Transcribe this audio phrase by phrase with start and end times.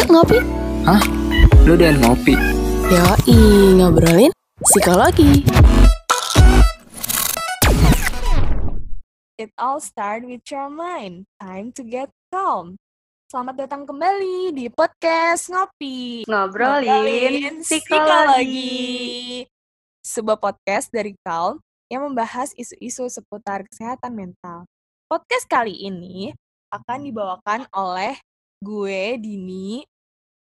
[0.00, 0.40] Yuk ngopi.
[0.88, 1.02] Hah?
[1.68, 2.32] Lu dan ngopi?
[2.88, 3.36] Yoi,
[3.76, 4.32] ngobrolin
[4.64, 5.44] psikologi.
[9.36, 11.28] It all start with your mind.
[11.36, 12.80] Time to get calm.
[13.28, 16.24] Selamat datang kembali di podcast Ngopi.
[16.24, 19.44] Ngobrolin psikologi.
[20.00, 21.60] Sebuah podcast dari Calm
[21.92, 24.64] yang membahas isu-isu seputar kesehatan mental.
[25.12, 26.32] Podcast kali ini
[26.72, 28.16] akan dibawakan oleh
[28.64, 29.84] gue, Dini,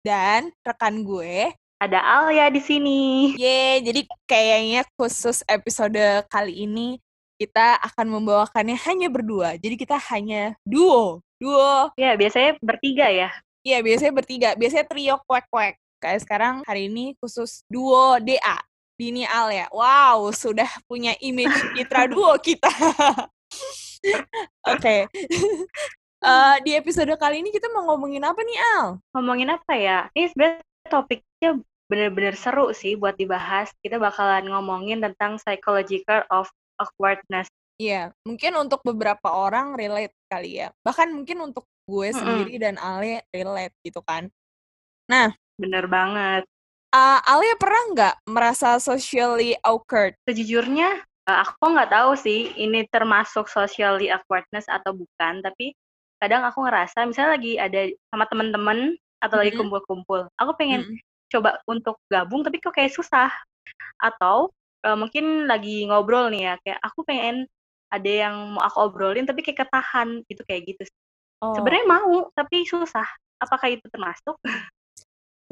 [0.03, 1.55] dan rekan gue.
[1.83, 3.01] Ada Alia di sini.
[3.35, 5.99] Ye, jadi kayaknya khusus episode
[6.31, 6.99] kali ini
[7.43, 9.59] kita akan membawakannya hanya berdua.
[9.59, 11.19] Jadi kita hanya duo.
[11.43, 11.91] Duo.
[11.99, 13.35] Ya, biasanya bertiga ya.
[13.67, 14.49] Iya, biasanya bertiga.
[14.55, 15.75] Biasanya trio kwek-kwek.
[15.99, 18.63] Kayak sekarang hari ini khusus duo DA.
[18.95, 19.67] Dini Alia.
[19.75, 22.71] Wow, sudah punya image citra duo kita.
[24.71, 25.11] Oke.
[26.23, 29.03] Eh, di episode kali ini kita mau ngomongin apa nih, Al?
[29.11, 30.07] Ngomongin apa ya?
[30.15, 31.51] Ini sebenarnya topiknya
[31.91, 33.75] bener-bener seru sih buat dibahas.
[33.83, 36.47] Kita bakalan ngomongin tentang psychological of
[36.79, 37.51] awkwardness.
[37.83, 40.71] Iya, mungkin untuk beberapa orang relate kali ya.
[40.87, 44.31] Bahkan mungkin untuk gue sendiri dan Ale relate gitu kan.
[45.11, 46.47] Nah, Bener banget.
[46.95, 50.15] uh, Ale pernah nggak merasa socially awkward?
[50.31, 55.75] Sejujurnya, eh, aku nggak tahu sih ini termasuk socially awkwardness atau bukan, tapi
[56.23, 59.59] kadang aku ngerasa misalnya lagi ada sama temen-temen atau lagi Mhm.
[59.59, 60.99] kumpul-kumpul, aku pengen Mm-mm.
[61.27, 63.31] coba untuk gabung tapi kok kayak susah.
[63.99, 64.55] Atau
[64.87, 67.47] eh, mungkin lagi ngobrol nih ya, kayak aku pengen
[67.91, 70.83] ada yang mau aku obrolin tapi kayak ketahan gitu kayak gitu.
[71.43, 73.07] Oh, Sebenarnya mau tapi susah.
[73.43, 74.39] Apakah itu termasuk?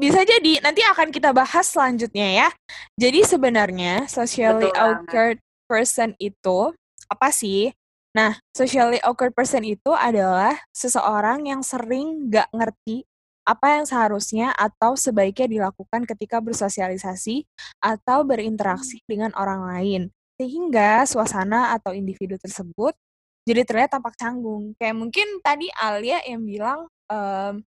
[0.01, 2.49] bisa jadi nanti akan kita bahas selanjutnya ya.
[2.97, 4.81] Jadi sebenarnya socially Betul banget.
[4.81, 5.37] awkward
[5.69, 6.73] person itu
[7.05, 7.69] apa sih?
[8.11, 13.07] Nah, socially awkward person itu adalah seseorang yang sering nggak ngerti
[13.47, 17.47] apa yang seharusnya atau sebaiknya dilakukan ketika bersosialisasi
[17.81, 20.01] atau berinteraksi dengan orang lain.
[20.35, 22.93] Sehingga suasana atau individu tersebut
[23.47, 24.75] jadi terlihat tampak canggung.
[24.77, 27.63] Kayak mungkin tadi Alia yang bilang em,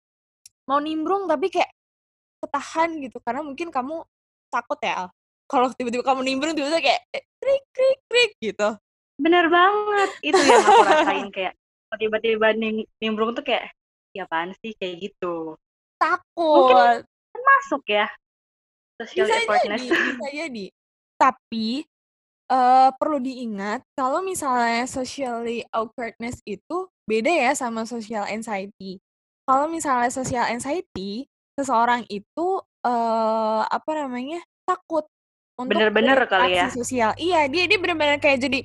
[0.66, 1.70] mau nimbrung tapi kayak
[2.40, 4.02] ketahan gitu karena mungkin kamu
[4.48, 5.08] takut ya Al.
[5.50, 8.70] Kalau tiba-tiba kamu nimbrung tiba-tiba kayak eh, krik krik krik gitu.
[9.20, 10.10] Bener banget.
[10.24, 11.54] Itu yang aku rasain kayak
[12.00, 13.74] tiba-tiba nim- nimbrung tuh kayak
[14.16, 15.60] ya apaan sih kayak gitu.
[16.00, 17.04] Takut.
[17.36, 18.08] Masuk ya.
[19.00, 19.82] Social bisa awkwardness.
[19.84, 20.66] jadi, bisa jadi.
[21.20, 21.68] Tapi
[22.50, 28.98] eh perlu diingat kalau misalnya socially awkwardness itu beda ya sama social anxiety.
[29.46, 32.48] Kalau misalnya social anxiety, seseorang itu
[32.86, 35.06] eh apa namanya takut
[35.60, 36.72] untuk Bener-bener kali ya.
[36.72, 37.12] sosial.
[37.20, 38.60] Iya, dia dia benar-benar kayak jadi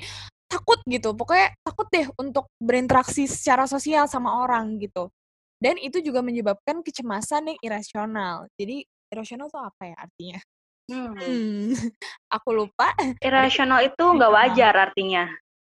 [0.55, 1.11] takut gitu.
[1.19, 5.11] Pokoknya takut deh untuk berinteraksi secara sosial sama orang gitu.
[5.59, 8.47] Dan itu juga menyebabkan kecemasan yang irasional.
[8.55, 10.39] Jadi irasional tuh apa ya artinya?
[10.85, 11.17] Hmm.
[11.17, 11.73] Hmm,
[12.37, 12.93] aku lupa.
[13.19, 15.25] Irrational itu nggak wajar artinya.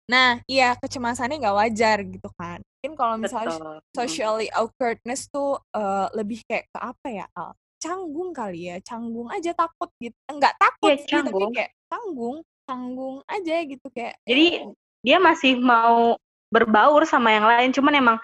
[0.05, 2.61] Nah, iya kecemasannya nggak wajar gitu kan.
[2.61, 3.73] Mungkin kalau misalnya Betul.
[3.81, 3.95] Hmm.
[3.97, 7.57] socially awkwardness tuh eh, lebih kayak ke apa ya, Al?
[7.81, 10.13] Canggung kali ya, canggung aja takut gitu.
[10.29, 14.17] Enggak takut sih, tapi kayak canggung, canggung aja gitu kayak.
[14.25, 14.69] Jadi eh,
[15.05, 16.17] dia masih mau
[16.49, 18.17] berbaur sama yang lain, cuman emang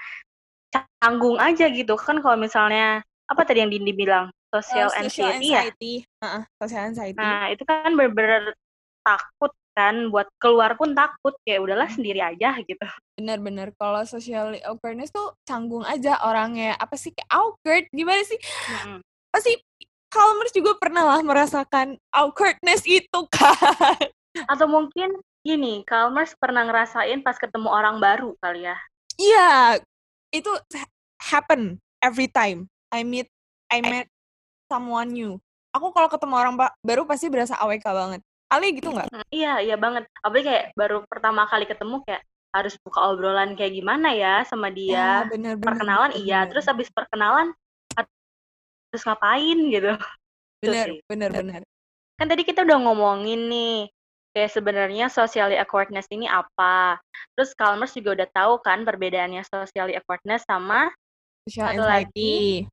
[1.02, 5.62] canggung aja gitu kan kalau misalnya apa tadi yang Dindi bilang social social anxiety ya.
[5.64, 5.94] anxiety,
[6.24, 7.18] Heeh, social anxiety.
[7.20, 8.56] Nah itu kan bener-bener
[9.04, 11.96] takut kan buat keluar pun takut kayak udahlah Hmm.
[12.00, 12.84] sendiri aja gitu.
[13.16, 18.36] Bener-bener kalau social awkwardness tuh canggung aja orangnya apa sih kayak awkward gimana sih?
[18.68, 19.00] Mm-mm.
[19.32, 19.56] Pasti
[20.12, 24.12] Calmers juga pernah lah merasakan awkwardness itu kan.
[24.48, 28.78] Atau mungkin gini, Calmers pernah ngerasain pas ketemu orang baru kali ya.
[29.20, 29.50] Iya,
[30.32, 33.28] itu ha- happen every time I meet
[33.72, 34.08] I met
[34.72, 35.38] someone new.
[35.72, 38.22] Aku kalau ketemu orang ba- baru pasti berasa AWK banget.
[38.52, 39.08] Ali gitu nggak?
[39.32, 40.08] Iya, iya banget.
[40.20, 45.24] Apalagi kayak baru pertama kali ketemu kayak harus buka obrolan kayak gimana ya sama dia.
[45.32, 47.56] bener, bener, perkenalan bener, iya, terus habis perkenalan
[47.96, 49.96] harus ngapain gitu.
[50.60, 51.62] Itu bener, bener, bener.
[52.20, 53.88] Kan tadi kita udah ngomongin nih
[54.32, 57.00] kayak sebenarnya socially awkwardness ini apa.
[57.36, 60.92] Terus Calmers juga udah tahu kan perbedaannya socially awkwardness sama
[61.48, 62.36] Social Satu lagi.
[62.62, 62.70] anxiety.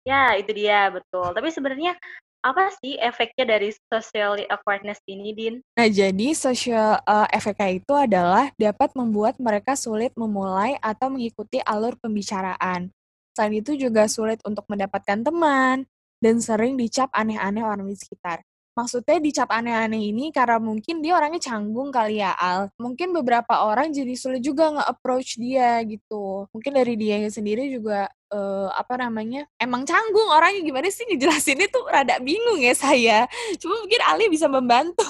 [0.00, 1.28] ya itu dia betul.
[1.36, 1.92] Tapi sebenarnya
[2.40, 5.54] apa sih efeknya dari socially awkwardness ini, Din?
[5.76, 12.00] Nah, jadi social uh, efeknya itu adalah dapat membuat mereka sulit memulai atau mengikuti alur
[12.00, 12.88] pembicaraan.
[13.36, 15.84] Selain itu juga sulit untuk mendapatkan teman
[16.20, 18.40] dan sering dicap aneh-aneh orang di sekitar.
[18.74, 22.70] Maksudnya dicap aneh-aneh ini karena mungkin dia orangnya canggung kali ya Al.
[22.78, 26.46] Mungkin beberapa orang jadi sulit juga nge-approach dia gitu.
[26.54, 31.84] Mungkin dari dia sendiri juga uh, apa namanya emang canggung orangnya gimana sih ngejelasinnya tuh
[31.90, 33.26] rada bingung ya saya.
[33.58, 35.06] Cuma mungkin Ali bisa membantu.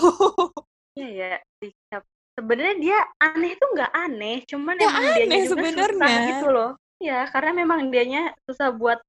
[0.98, 2.02] Iya ya, dicap.
[2.34, 6.70] Sebenarnya dia aneh tuh nggak aneh, cuman ya emang aneh dia sebenarnya gitu loh.
[7.00, 9.00] Ya, karena memang dianya susah buat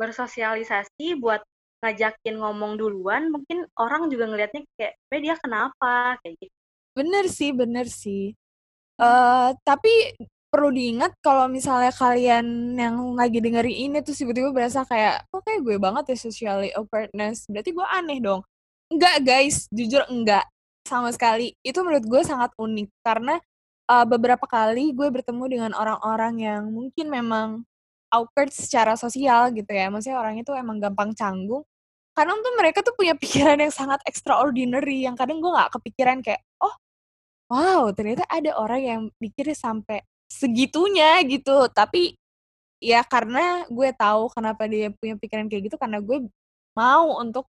[0.00, 1.44] bersosialisasi, buat
[1.80, 6.54] ngajakin ngomong duluan, mungkin orang juga ngelihatnya kayak, "Eh, dia kenapa?" Kayak gitu.
[6.96, 8.34] Bener sih bener sih.
[9.00, 10.12] Uh, tapi
[10.50, 15.60] perlu diingat kalau misalnya kalian yang lagi dengerin ini tuh tiba-tiba berasa kayak, "Kok kayak
[15.64, 18.42] gue banget ya socially awkwardness?" Berarti gue aneh dong.
[18.92, 20.44] Enggak guys, jujur enggak.
[20.84, 21.54] Sama sekali.
[21.62, 23.38] Itu menurut gue sangat unik karena,
[23.90, 27.48] uh, beberapa kali gue bertemu dengan orang-orang yang mungkin memang
[28.10, 31.62] awkward secara sosial gitu ya, maksudnya orangnya tuh emang gampang canggung,
[32.20, 36.44] kadang tuh mereka tuh punya pikiran yang sangat extraordinary yang kadang gue nggak kepikiran kayak
[36.60, 36.76] oh
[37.48, 42.12] wow ternyata ada orang yang mikirnya sampai segitunya gitu tapi
[42.76, 46.28] ya karena gue tahu kenapa dia punya pikiran kayak gitu karena gue
[46.76, 47.48] mau untuk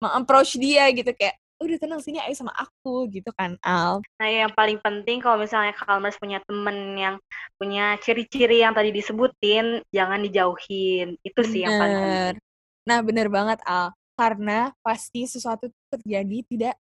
[0.00, 4.02] mengapproach dia gitu kayak udah tenang sini ayo sama aku gitu kan Al.
[4.18, 7.22] Nah yang paling penting kalau misalnya Kalmers punya temen yang
[7.54, 11.52] punya ciri-ciri yang tadi disebutin jangan dijauhin itu Bener.
[11.54, 12.51] sih yang paling penting.
[12.88, 13.94] Nah, bener banget, Al.
[14.18, 16.74] Karena pasti sesuatu terjadi tidak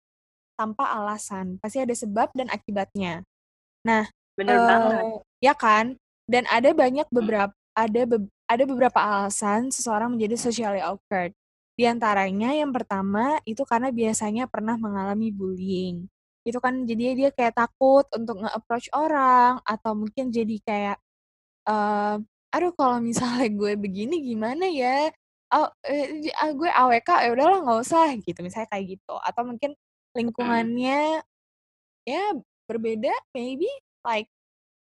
[0.58, 1.56] tanpa alasan.
[1.60, 3.24] Pasti ada sebab dan akibatnya.
[3.86, 4.04] Nah,
[4.36, 5.02] bener uh, banget.
[5.40, 5.96] Ya kan?
[6.28, 11.32] Dan ada banyak beberapa ada be, ada beberapa alasan seseorang menjadi socially awkward.
[11.78, 16.04] Di antaranya yang pertama itu karena biasanya pernah mengalami bullying.
[16.44, 20.96] Itu kan jadi dia kayak takut untuk nge-approach orang atau mungkin jadi kayak
[21.68, 22.20] uh,
[22.52, 25.08] aduh kalau misalnya gue begini gimana ya?
[25.54, 29.70] Oh, eh, ah, gue AWK ya udahlah nggak usah gitu misalnya kayak gitu atau mungkin
[30.14, 31.22] lingkungannya
[32.06, 32.24] ya
[32.66, 33.68] berbeda maybe
[34.06, 34.26] like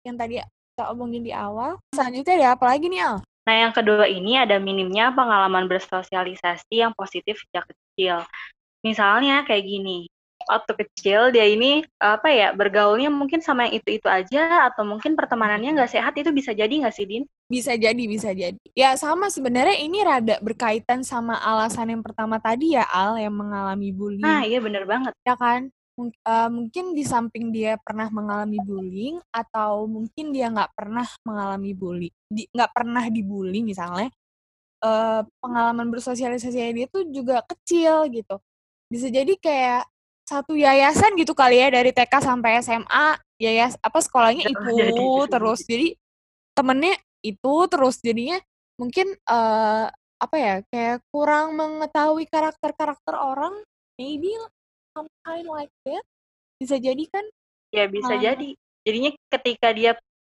[0.05, 0.41] yang tadi
[0.75, 3.17] kita omongin di awal selanjutnya ada apa lagi nih Al?
[3.45, 8.25] Nah yang kedua ini ada minimnya pengalaman bersosialisasi yang positif sejak kecil.
[8.81, 10.09] Misalnya kayak gini,
[10.45, 15.17] waktu kecil dia ini apa ya bergaulnya mungkin sama yang itu itu aja atau mungkin
[15.17, 17.23] pertemanannya nggak sehat itu bisa jadi nggak sih Din?
[17.49, 18.57] Bisa jadi bisa jadi.
[18.73, 23.89] Ya sama sebenarnya ini rada berkaitan sama alasan yang pertama tadi ya Al yang mengalami
[23.93, 24.25] bullying.
[24.25, 25.13] Nah iya bener banget.
[25.25, 25.69] Ya kan?
[25.95, 31.71] M uh, mungkin di samping dia pernah mengalami bullying atau mungkin dia nggak pernah mengalami
[31.71, 34.11] bully, nggak pernah dibully misalnya,
[34.83, 38.35] uh, pengalaman bersosialisasi dia tuh juga kecil gitu.
[38.91, 39.87] Bisa jadi kayak
[40.25, 45.61] satu yayasan gitu kali ya dari TK sampai SMA yayas apa sekolahnya itu terus.
[45.63, 45.93] Jadi
[46.57, 48.41] temennya itu terus jadinya
[48.75, 49.87] mungkin uh,
[50.17, 53.53] apa ya kayak kurang mengetahui karakter-karakter orang
[54.01, 54.33] maybe
[54.95, 56.03] some kind like that
[56.57, 57.25] bisa jadi kan?
[57.69, 58.57] Ya bisa uh, jadi.
[58.85, 59.93] Jadinya ketika dia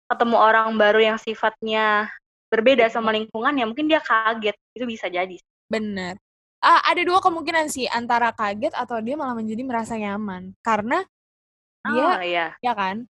[0.07, 2.11] ketemu orang baru yang sifatnya
[2.47, 4.59] berbeda sama lingkungan ya mungkin dia kaget.
[4.75, 6.15] Itu bisa jadi bener
[6.63, 10.55] uh, ada dua kemungkinan sih antara kaget atau dia malah menjadi merasa nyaman.
[10.61, 11.03] Karena
[11.87, 12.47] dia oh, iya.
[12.63, 13.05] ya kan?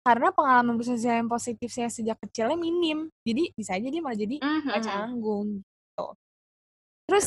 [0.00, 3.12] Karena pengalaman bersosial yang positif saya sejak kecilnya minim.
[3.22, 4.80] Jadi bisa aja dia malah jadi mm-hmm.
[4.80, 6.06] canggung gitu.
[7.06, 7.26] Terus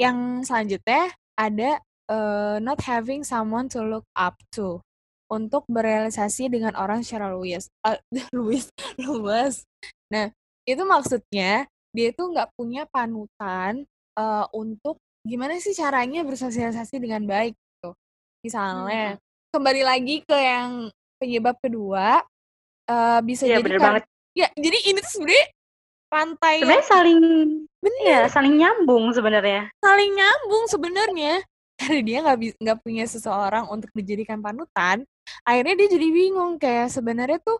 [0.00, 4.80] yang selanjutnya ada uh, not having someone to look up to
[5.30, 7.96] untuk berealisasi dengan orang secara luas uh,
[8.34, 8.66] luas
[9.06, 9.54] luas
[10.10, 10.26] nah
[10.66, 13.86] itu maksudnya dia itu nggak punya panutan
[14.20, 17.90] uh, untuk gimana sih caranya bersosialisasi dengan baik gitu.
[18.44, 19.20] Misalnya, hmm.
[19.56, 20.88] kembali lagi ke yang
[21.20, 22.24] penyebab kedua,
[22.88, 24.04] uh, bisa ya, jadi bener kan banget.
[24.30, 25.46] ya jadi ini tuh sebenarnya
[26.10, 27.20] rantai sebenarnya saling
[27.80, 29.60] bener ya, saling nyambung sebenarnya.
[29.80, 31.34] Saling nyambung sebenarnya.
[31.80, 35.00] Karena dia nggak nggak punya seseorang untuk dijadikan panutan,
[35.48, 37.56] akhirnya dia jadi bingung kayak sebenarnya tuh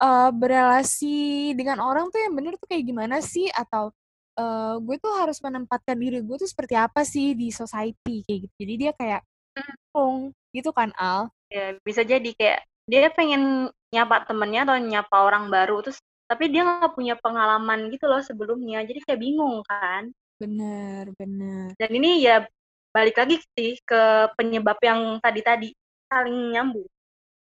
[0.00, 3.92] uh, berelasi dengan orang tuh yang bener tuh kayak gimana sih atau
[4.38, 8.54] uh, gue tuh harus menempatkan diri gue tuh seperti apa sih di society kayak gitu.
[8.62, 9.20] Jadi dia kayak
[9.58, 11.28] bingung gitu kan Al.
[11.50, 16.60] Ya bisa jadi kayak dia pengen nyapa temennya atau nyapa orang baru terus tapi dia
[16.60, 22.44] nggak punya pengalaman gitu loh sebelumnya jadi kayak bingung kan bener bener dan ini ya
[22.92, 25.68] balik lagi sih ke penyebab yang tadi tadi
[26.08, 26.88] saling nyambung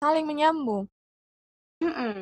[0.01, 0.85] saling menyambung
[1.77, 2.15] mm -mm.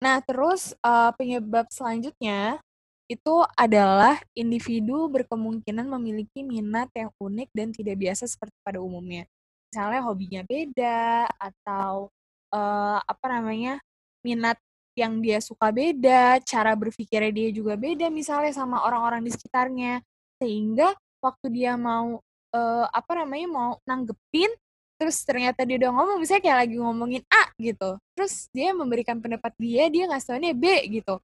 [0.00, 2.64] nah terus uh, penyebab selanjutnya
[3.06, 9.26] itu adalah individu berkemungkinan memiliki minat yang unik dan tidak biasa seperti pada umumnya.
[9.70, 12.10] Misalnya hobinya beda atau
[12.50, 13.78] uh, apa namanya
[14.26, 14.58] minat
[14.98, 20.02] yang dia suka beda, cara berpikirnya dia juga beda misalnya sama orang-orang di sekitarnya.
[20.42, 22.18] Sehingga waktu dia mau
[22.56, 24.50] uh, apa namanya mau nanggepin
[24.96, 29.52] terus ternyata dia udah ngomong misalnya kayak lagi ngomongin A gitu terus dia memberikan pendapat
[29.60, 31.20] dia dia nggak tahunya B gitu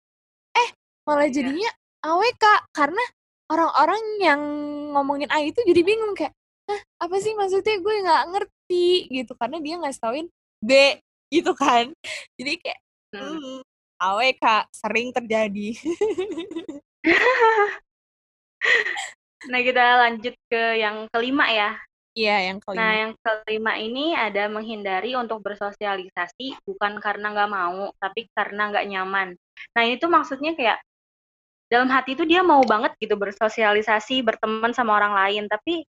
[1.02, 1.35] malah iya.
[1.35, 1.71] jadinya
[2.02, 2.44] AWK
[2.75, 3.04] karena
[3.50, 4.40] orang-orang yang
[4.94, 6.35] ngomongin A itu jadi bingung kayak
[6.71, 10.30] Hah, apa sih maksudnya gue nggak ngerti gitu karena dia nggak tahuin
[10.62, 10.71] B
[11.28, 11.90] gitu kan
[12.38, 12.78] jadi kayak
[13.18, 13.38] hmm.
[13.38, 13.61] hmm
[14.02, 15.68] AWK sering terjadi
[19.50, 21.75] nah kita lanjut ke yang kelima ya
[22.12, 22.76] Iya, yang kelima.
[22.76, 28.85] Nah, yang kelima ini ada menghindari untuk bersosialisasi bukan karena nggak mau, tapi karena nggak
[28.85, 29.32] nyaman.
[29.73, 30.85] Nah, ini tuh maksudnya kayak
[31.73, 35.88] dalam hati itu dia mau banget gitu bersosialisasi, berteman sama orang lain, tapi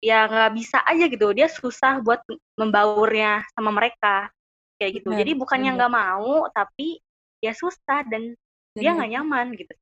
[0.00, 1.36] ya nggak bisa aja gitu.
[1.36, 2.24] Dia susah buat
[2.56, 4.32] membaurnya sama mereka
[4.80, 5.12] kayak gitu.
[5.12, 7.04] Benar, Jadi bukannya nggak mau, tapi
[7.44, 8.80] ya susah dan benar.
[8.80, 9.72] dia nggak nyaman gitu.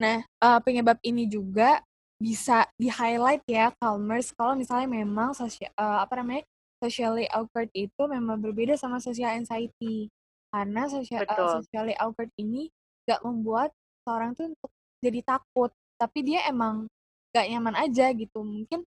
[0.00, 1.84] Nah, uh, penyebab ini juga
[2.16, 6.42] bisa di-highlight ya Calmers kalau misalnya memang sosial uh, apa namanya
[6.82, 10.10] socially awkward itu memang berbeda sama social anxiety
[10.50, 12.74] karena social uh, socially awkward ini
[13.06, 13.70] gak membuat
[14.08, 14.70] seorang tuh untuk
[15.04, 15.68] jadi takut
[16.00, 16.88] tapi dia emang
[17.36, 18.80] gak nyaman aja gitu mungkin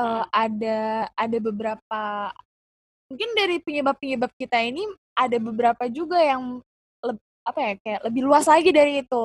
[0.00, 2.32] uh, ada ada beberapa
[3.12, 6.64] mungkin dari penyebab-penyebab kita ini ada beberapa juga yang
[7.04, 7.12] le,
[7.44, 9.24] apa ya kayak lebih luas lagi dari itu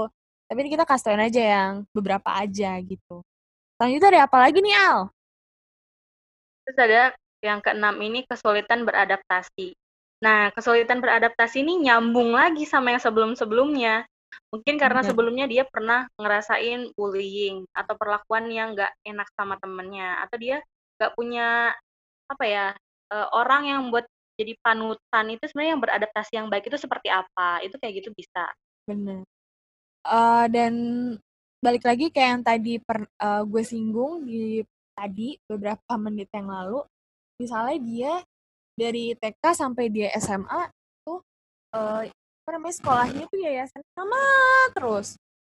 [0.51, 3.23] tapi ini kita kasih aja yang beberapa aja gitu
[3.79, 5.07] Selanjutnya ada apa lagi nih, Al?
[6.67, 9.71] Terus ada yang keenam ini kesulitan beradaptasi.
[10.19, 14.03] Nah, kesulitan beradaptasi ini nyambung lagi sama yang sebelum-sebelumnya.
[14.49, 15.09] Mungkin karena okay.
[15.13, 20.57] sebelumnya dia pernah ngerasain bullying atau perlakuan yang nggak enak sama temennya, atau dia
[20.97, 21.73] nggak punya
[22.29, 22.65] apa ya
[23.13, 24.05] uh, orang yang buat
[24.39, 27.59] jadi panutan itu sebenarnya yang beradaptasi yang baik itu seperti apa?
[27.59, 28.47] Itu kayak gitu bisa.
[28.87, 29.27] Benar.
[30.07, 30.73] Uh, dan
[31.59, 34.63] balik lagi kayak yang tadi per, uh, gue singgung di
[34.95, 36.83] tadi beberapa menit yang lalu
[37.39, 38.13] misalnya dia
[38.75, 40.71] dari TK sampai dia SMA
[41.03, 41.19] tuh
[41.75, 42.03] uh,
[42.49, 44.21] apa namanya sekolahnya tuh yayasan sama
[44.73, 45.07] terus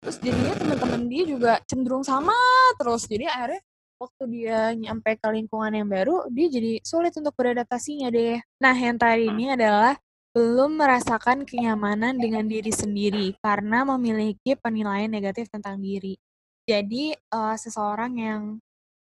[0.04, 2.36] terus jadinya teman-teman dia juga cenderung sama
[2.76, 3.64] terus jadi akhirnya
[3.96, 9.00] waktu dia nyampe ke lingkungan yang baru dia jadi sulit untuk beradaptasinya deh nah yang
[9.00, 9.96] tadi ini adalah
[10.36, 16.16] belum merasakan kenyamanan dengan diri sendiri karena memiliki penilaian negatif tentang diri.
[16.64, 18.42] Jadi, uh, seseorang yang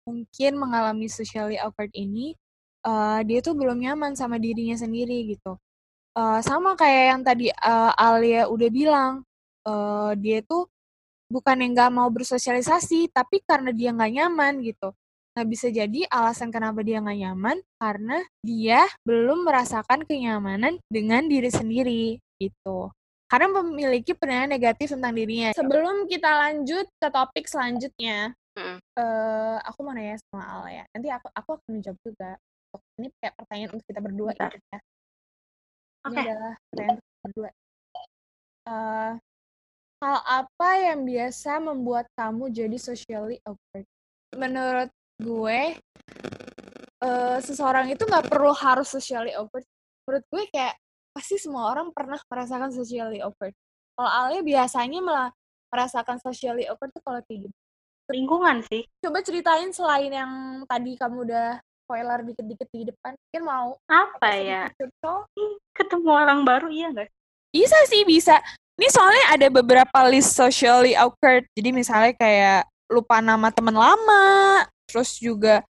[0.03, 2.35] mungkin mengalami socially awkward ini,
[2.83, 5.55] uh, dia tuh belum nyaman sama dirinya sendiri gitu.
[6.11, 9.13] Uh, sama kayak yang tadi uh, Alia udah bilang,
[9.63, 10.67] uh, dia tuh
[11.31, 14.91] bukan yang nggak mau bersosialisasi, tapi karena dia nggak nyaman gitu.
[15.31, 21.47] Nah, bisa jadi alasan kenapa dia nggak nyaman karena dia belum merasakan kenyamanan dengan diri
[21.47, 22.91] sendiri gitu.
[23.31, 25.55] Karena memiliki penilaian negatif tentang dirinya.
[25.55, 28.83] Sebelum kita lanjut ke topik selanjutnya, hmm.
[28.99, 30.83] uh, aku mau nanya sama Al ya.
[30.91, 32.35] Nanti aku aku akan menjawab juga.
[32.99, 34.79] Ini kayak pertanyaan untuk kita berdua gitu ya.
[36.01, 36.23] Ini okay.
[36.25, 37.49] adalah pertanyaan berdua.
[38.61, 39.11] Uh,
[40.01, 43.85] hal apa yang biasa membuat kamu jadi socially awkward?
[44.33, 44.89] Menurut
[45.21, 45.61] gue
[47.01, 49.65] uh, seseorang itu nggak perlu harus socially awkward
[50.05, 50.75] menurut gue kayak
[51.11, 53.53] pasti semua orang pernah merasakan socially awkward
[53.97, 55.29] kalau Alia biasanya malah
[55.69, 57.57] merasakan socially awkward tuh kalau kayak gitu
[58.11, 60.31] lingkungan sih coba ceritain selain yang
[60.67, 64.71] tadi kamu udah spoiler dikit-dikit di depan mungkin mau apa ya?
[65.75, 67.11] ketemu orang baru iya nggak?
[67.51, 68.39] Bisa sih bisa.
[68.79, 71.43] Ini soalnya ada beberapa list socially awkward.
[71.51, 75.67] Jadi misalnya kayak lupa nama teman lama terus juga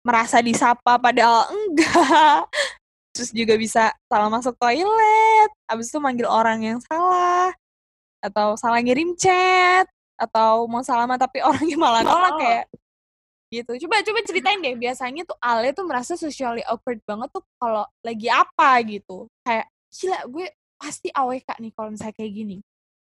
[0.00, 2.48] merasa disapa padahal enggak.
[3.12, 7.52] Terus juga bisa salah masuk toilet habis itu manggil orang yang salah
[8.24, 9.84] atau salah ngirim chat
[10.16, 12.38] atau mau salaman tapi orangnya malah nolak oh.
[12.40, 12.64] kayak
[13.50, 17.82] gitu coba coba ceritain deh biasanya tuh Ale tuh merasa socially awkward banget tuh kalau
[18.06, 20.46] lagi apa gitu kayak gila gue
[20.78, 22.58] pasti AWK nih kalau misalnya kayak gini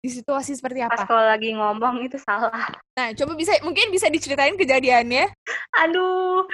[0.07, 1.03] di situasi seperti apa?
[1.03, 2.71] Pas kalau lagi ngomong itu salah.
[2.95, 5.35] Nah, coba bisa mungkin bisa diceritain kejadiannya.
[5.83, 6.47] Aduh,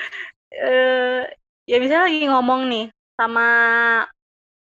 [0.56, 1.22] uh,
[1.68, 2.86] ya misalnya lagi ngomong nih
[3.20, 3.46] sama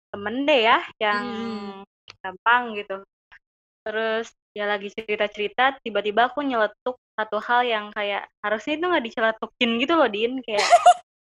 [0.10, 1.86] temen deh ya, yang hmm.
[2.26, 2.98] gampang gitu.
[3.86, 9.70] Terus ya lagi cerita-cerita, tiba-tiba aku nyeletuk satu hal yang kayak harusnya itu nggak diceletukin
[9.82, 10.42] gitu loh, Din.
[10.44, 10.66] Kayak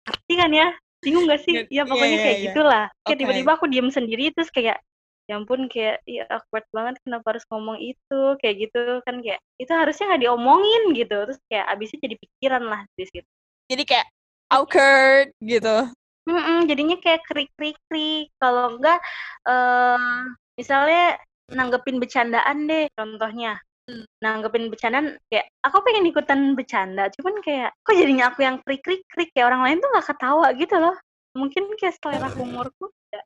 [0.07, 0.69] pasti kan ya?
[0.99, 1.55] Bingung gak sih?
[1.71, 2.47] Ya pokoknya yeah, yeah, kayak yeah.
[2.51, 2.85] gitulah.
[2.91, 3.21] Kayak okay.
[3.23, 4.83] tiba-tiba aku diem sendiri terus kayak
[5.29, 9.69] ya ampun kayak ya awkward banget kenapa harus ngomong itu kayak gitu kan kayak itu
[9.77, 13.31] harusnya nggak diomongin gitu terus kayak abisnya jadi pikiran lah di situ
[13.69, 14.07] jadi kayak
[14.49, 15.93] awkward gitu
[16.29, 19.01] Mm-mm, jadinya kayak krik krik krik kalau enggak
[19.45, 20.25] uh,
[20.57, 21.21] misalnya
[21.53, 23.59] nanggepin bercandaan deh contohnya.
[23.89, 24.05] Hmm.
[24.21, 29.01] nanggepin bercandaan kayak aku pengen ikutan bercanda cuman kayak kok jadinya aku yang krik krik
[29.09, 30.97] krik kayak orang lain tuh nggak ketawa gitu loh.
[31.33, 33.25] Mungkin kayak selera humorku tidak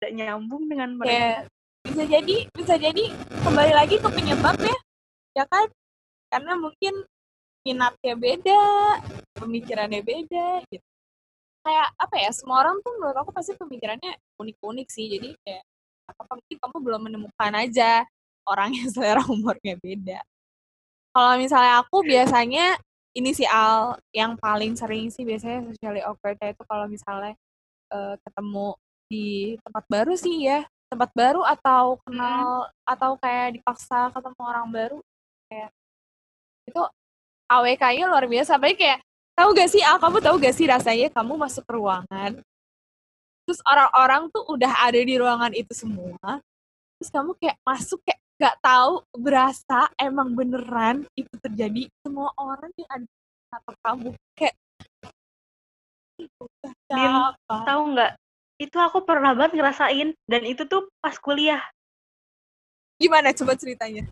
[0.00, 1.12] tidak nyambung dengan mereka.
[1.12, 1.40] Kayak
[1.84, 3.04] bisa jadi bisa jadi
[3.44, 4.76] kembali lagi ke penyebab ya.
[5.36, 5.68] Ya kan?
[6.32, 6.94] Karena mungkin
[7.68, 8.62] minatnya beda
[9.36, 10.88] pemikirannya beda gitu.
[11.68, 15.12] Kayak apa ya semua orang tuh menurut aku pasti pemikirannya unik-unik sih.
[15.12, 15.68] Jadi kayak
[16.06, 18.06] apa mungkin kamu belum menemukan aja
[18.46, 20.20] orang yang selera humornya beda.
[21.12, 22.80] Kalau misalnya aku biasanya
[23.12, 27.36] inisial yang paling sering sih biasanya socially awkward itu kalau misalnya
[27.92, 28.72] eh, ketemu
[29.12, 29.28] di
[29.60, 30.64] tempat baru sih ya.
[30.88, 34.98] Tempat baru atau kenal atau kayak dipaksa ketemu orang baru
[35.48, 35.70] kayak
[36.68, 36.82] itu
[37.48, 38.56] AWK-nya luar biasa.
[38.56, 38.98] Apalagi kayak
[39.36, 42.40] tahu gak sih Al kamu tahu gak sih rasanya kamu masuk ke ruangan
[43.46, 46.40] terus orang-orang tuh udah ada di ruangan itu semua.
[46.98, 51.86] Terus kamu kayak masuk kayak gak tahu berasa emang beneran itu terjadi.
[52.02, 53.06] Semua orang yang ada
[53.52, 54.08] atau kamu
[54.38, 54.56] kayak
[56.92, 57.12] Din,
[57.48, 58.12] tahu nggak?
[58.60, 61.58] Itu aku pernah banget ngerasain dan itu tuh pas kuliah.
[63.00, 64.06] Gimana coba ceritanya?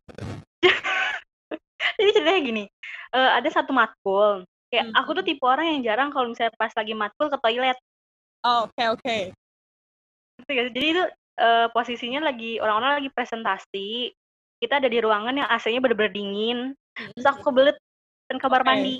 [2.01, 2.65] Jadi ceritanya gini
[3.15, 4.43] eh, ada satu matkul.
[4.71, 4.99] Kayak Hmm.
[5.03, 7.79] aku tuh tipe orang yang jarang kalau misalnya pas lagi matkul ke toilet
[8.47, 9.19] oh, oke oke.
[10.49, 11.05] Jadi itu
[11.41, 14.11] eh, posisinya lagi orang-orang lagi presentasi.
[14.61, 16.59] Kita ada di ruangan yang AC-nya bener-bener dingin.
[17.17, 17.77] Terus aku kebelet
[18.29, 18.69] ke kamar Oke.
[18.69, 18.97] mandi.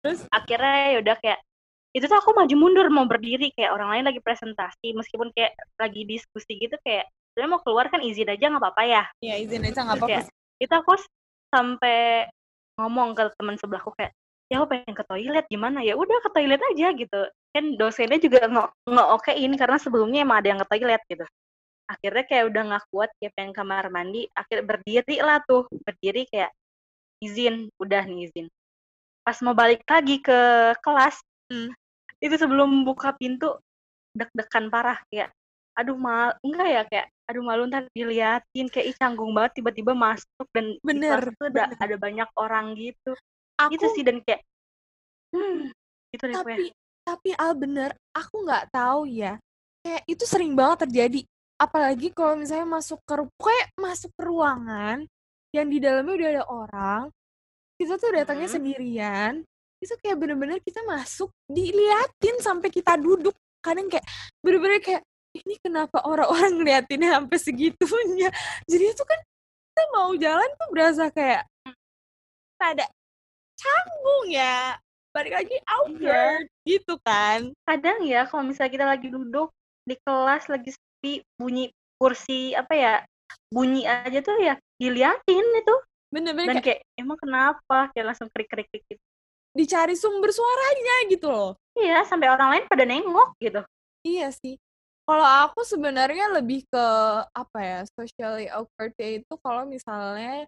[0.00, 0.24] Terus?
[0.32, 1.44] akhirnya yaudah kayak
[1.92, 3.50] itu tuh aku maju mundur mau berdiri.
[3.52, 8.00] Kayak orang lain lagi presentasi meskipun kayak lagi diskusi gitu kayak sebenarnya mau keluar kan
[8.00, 9.04] izin aja nggak apa-apa ya?
[9.20, 10.30] Ya izin aja nggak apa-apa
[10.60, 10.92] itu aku
[11.48, 12.28] sampai
[12.76, 14.12] ngomong ke teman sebelahku kayak
[14.52, 15.80] ya aku pengen ke toilet gimana?
[15.80, 18.46] Ya udah ke toilet aja gitu kan dosennya juga
[18.86, 21.26] nggak okein karena sebelumnya emang ada yang ke toilet gitu.
[21.90, 26.54] Akhirnya kayak udah nggak kuat kayak pengen kamar mandi akhirnya berdiri lah tuh berdiri kayak
[27.18, 28.46] izin udah nih izin.
[29.26, 30.38] Pas mau balik lagi ke
[30.80, 31.18] kelas
[31.50, 31.66] Hmm.
[32.22, 33.58] itu sebelum buka pintu
[34.14, 35.34] deg-degan parah kayak
[35.74, 38.70] aduh mal enggak ya kayak aduh malu ntar diliatin.
[38.70, 41.78] Kayak ih canggung banget tiba-tiba masuk dan di Bener, tuh ada, bener.
[41.82, 43.18] ada banyak orang gitu.
[43.58, 44.46] Aku gitu sih dan kayak
[45.34, 45.74] hmm
[46.10, 46.74] gitu deh tapi
[47.10, 49.34] tapi Al bener aku nggak tahu ya.
[49.82, 51.20] Kayak itu sering banget terjadi.
[51.58, 55.04] Apalagi kalau misalnya masuk ke kayak masuk ke ruangan
[55.50, 57.02] yang di dalamnya udah ada orang
[57.80, 58.54] kita tuh datangnya Mhm.
[58.54, 59.32] sendirian
[59.80, 63.32] itu kayak bener-bener kita masuk diliatin sampai kita duduk.
[63.64, 64.04] Kadang kayak
[64.44, 68.28] bener-bener kayak ini kenapa orang-orang ngeliatinnya sampai segitunya?
[68.68, 69.20] Jadi itu kan
[69.72, 71.48] kita mau jalan tuh berasa kayak
[72.60, 72.84] ada
[73.56, 74.76] canggung ya
[75.10, 77.50] balik lagi awkward gitu kan?
[77.66, 79.50] Kadang ya kalau misalnya kita lagi duduk
[79.86, 81.70] di kelas lagi sepi bunyi
[82.00, 82.94] kursi apa ya
[83.50, 85.76] bunyi aja tuh ya diliatin itu.
[86.10, 87.90] Bener-bener dan kayak kayak emang kenapa?
[87.94, 89.02] Kayak langsung krik krik krik gitu
[89.50, 91.58] dicari sumber suaranya gitu loh.
[91.74, 93.60] Iya sampai orang lain pada nengok gitu.
[94.06, 94.58] Iya sih.
[95.06, 96.86] Kalau aku sebenarnya lebih ke
[97.34, 100.46] apa ya socially awkward itu kalau misalnya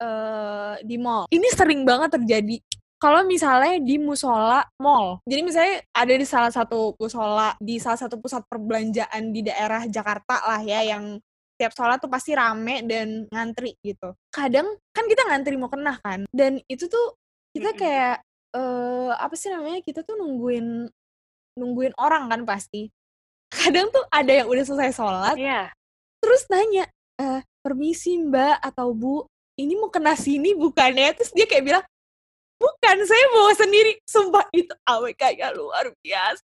[0.00, 1.24] eh di mall.
[1.32, 2.60] Ini sering banget terjadi
[3.00, 8.16] kalau misalnya di musola mall jadi misalnya ada di salah satu musola di salah satu
[8.20, 11.20] pusat perbelanjaan di daerah Jakarta lah ya yang
[11.54, 14.10] tiap sholat tuh pasti rame dan ngantri gitu.
[14.34, 17.14] Kadang kan kita ngantri mau kena kan dan itu tuh
[17.54, 18.22] kita kayak
[18.54, 20.90] eh apa sih namanya kita tuh nungguin
[21.58, 22.90] nungguin orang kan pasti.
[23.54, 25.70] Kadang tuh ada yang udah selesai sholat iya.
[26.18, 26.90] terus nanya
[27.22, 29.22] eh permisi mbak atau bu
[29.54, 31.14] ini mau kena sini bukannya?
[31.14, 31.84] Terus dia kayak bilang
[32.58, 33.92] bukan saya bawa sendiri.
[34.06, 36.44] Sumpah itu awk kayak luar biasa.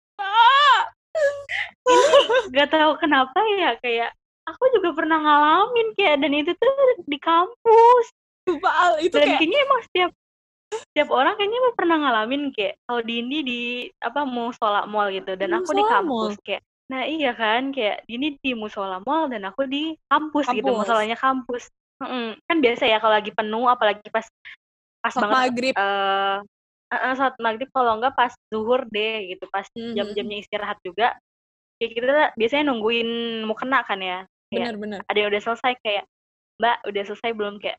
[2.53, 4.11] Gak tahu kenapa ya kayak
[4.47, 6.73] aku juga pernah ngalamin kayak dan itu tuh
[7.07, 8.05] di kampus.
[8.47, 10.11] Sumpah itu dan kayak kayaknya emang setiap
[10.67, 13.61] setiap orang kayaknya emang pernah ngalamin kayak kalau Dini di
[14.03, 18.51] apa musola mall gitu dan aku di kampus kayak nah iya kan kayak Dini di
[18.55, 20.79] musola mall dan aku di kampus, gitu Kampus.
[20.83, 21.71] musolanya kampus.
[21.97, 22.37] Mm-mm.
[22.45, 24.27] kan biasa ya kalau lagi penuh apalagi pas
[25.03, 25.73] pas Sholat banget maghrib.
[25.77, 26.37] eh
[26.93, 29.93] uh, saat maghrib kalau enggak pas zuhur deh gitu pas Mhm.
[29.95, 31.15] jam-jamnya istirahat juga
[31.77, 33.09] kayak kita biasanya nungguin
[33.45, 36.03] mau kena kan ya kayak bener-bener ada yang udah selesai kayak
[36.57, 37.55] mbak udah selesai belum?
[37.61, 37.77] Kayak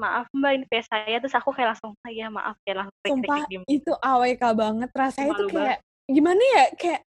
[0.00, 1.16] maaf mbak ini PS saya.
[1.20, 4.42] Terus aku kayak langsung "Ah, iya maaf kayak langsung klik sumpah klik diem itu awk
[4.56, 6.64] banget rasanya Malu kayak gimana ya?
[6.80, 7.00] Kayak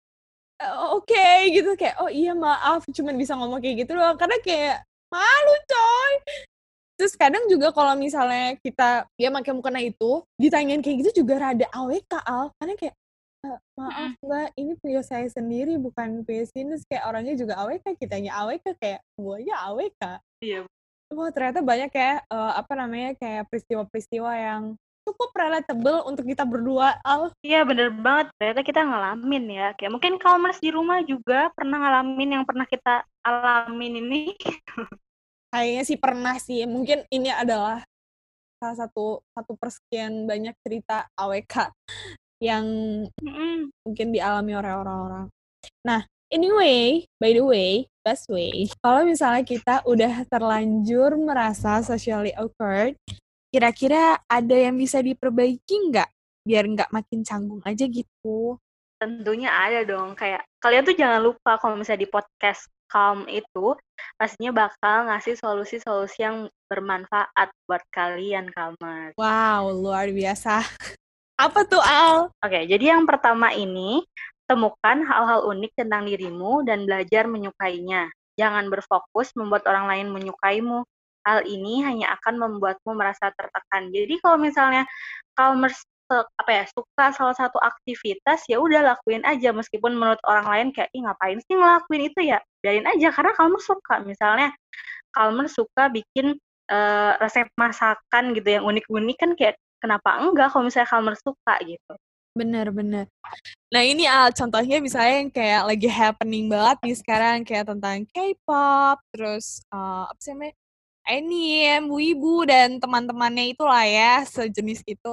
[0.59, 4.77] eh, oke gitu kayak oh iya maaf cuman bisa ngomong kayak gitu doang karena kayak
[5.12, 6.12] malu coy
[6.94, 11.66] terus kadang juga kalau misalnya kita ya pakai mukena itu ditanyain kayak gitu juga rada
[11.74, 12.94] awk al karena kayak
[13.44, 17.85] "Eh, maaf mbak ini punya saya sendiri bukan punya sini terus kayak orangnya juga awk
[17.98, 20.64] kitanya awk kayak semuanya awk iya
[21.12, 24.62] Wah, ternyata banyak ya, uh, apa namanya, kayak peristiwa-peristiwa yang
[25.04, 27.28] cukup relatable untuk kita berdua, Al.
[27.44, 28.33] Iya, bener banget.
[28.40, 29.68] Ternyata kita ngalamin ya.
[29.76, 34.22] Kayak mungkin Kalmers di rumah juga pernah ngalamin yang pernah kita alamin ini.
[35.55, 36.67] Kayaknya sih pernah sih.
[36.67, 37.87] Mungkin ini adalah
[38.59, 41.71] salah satu satu persekian banyak cerita AWK
[42.43, 42.67] yang
[43.07, 43.59] mm -mm.
[43.87, 45.27] mungkin dialami oleh orang-orang.
[45.87, 46.03] Nah,
[46.35, 52.99] anyway, by the way, best way, kalau misalnya kita udah terlanjur merasa socially awkward,
[53.55, 56.11] kira-kira ada yang bisa diperbaiki nggak
[56.43, 58.61] biar nggak makin canggung aja gitu
[59.05, 63.75] tentunya ada dong kayak kalian tuh jangan lupa kalau misalnya di podcast Calm itu
[64.16, 69.12] pastinya bakal ngasih solusi-solusi yang bermanfaat buat kalian Kalmer.
[69.18, 70.62] Wow, luar biasa.
[71.44, 72.31] Apa tuh Al?
[72.40, 74.07] Oke, jadi yang pertama ini
[74.47, 78.12] temukan hal-hal unik tentang dirimu dan belajar menyukainya.
[78.38, 80.87] Jangan berfokus membuat orang lain menyukaimu,
[81.25, 83.90] hal ini hanya akan membuatmu merasa tertekan.
[83.90, 84.85] Jadi kalau misalnya
[85.35, 85.66] kamu
[86.11, 89.51] apa ya suka salah satu aktivitas ya udah lakuin aja.
[89.55, 92.38] Meskipun menurut orang lain kayak ih ngapain sih ngelakuin itu ya?
[92.61, 93.95] Biarin aja karena kamu suka.
[94.05, 94.49] Misalnya
[95.14, 96.37] kamu suka bikin
[96.69, 101.55] uh, resep masakan gitu yang unik-unik kan kayak kenapa enggak kalau misalnya kamu suka?
[101.64, 101.95] gitu.
[102.35, 103.07] Bener bener
[103.71, 108.99] nah ini uh, contohnya misalnya yang kayak lagi happening banget nih sekarang kayak tentang K-pop
[109.14, 110.55] terus uh, apa sih namanya
[111.05, 115.12] anime, ibu dan teman-temannya itulah ya, sejenis itu.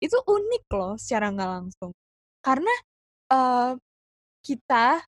[0.00, 1.92] Itu unik loh secara nggak langsung.
[2.40, 2.74] Karena
[3.30, 3.72] uh,
[4.40, 5.04] kita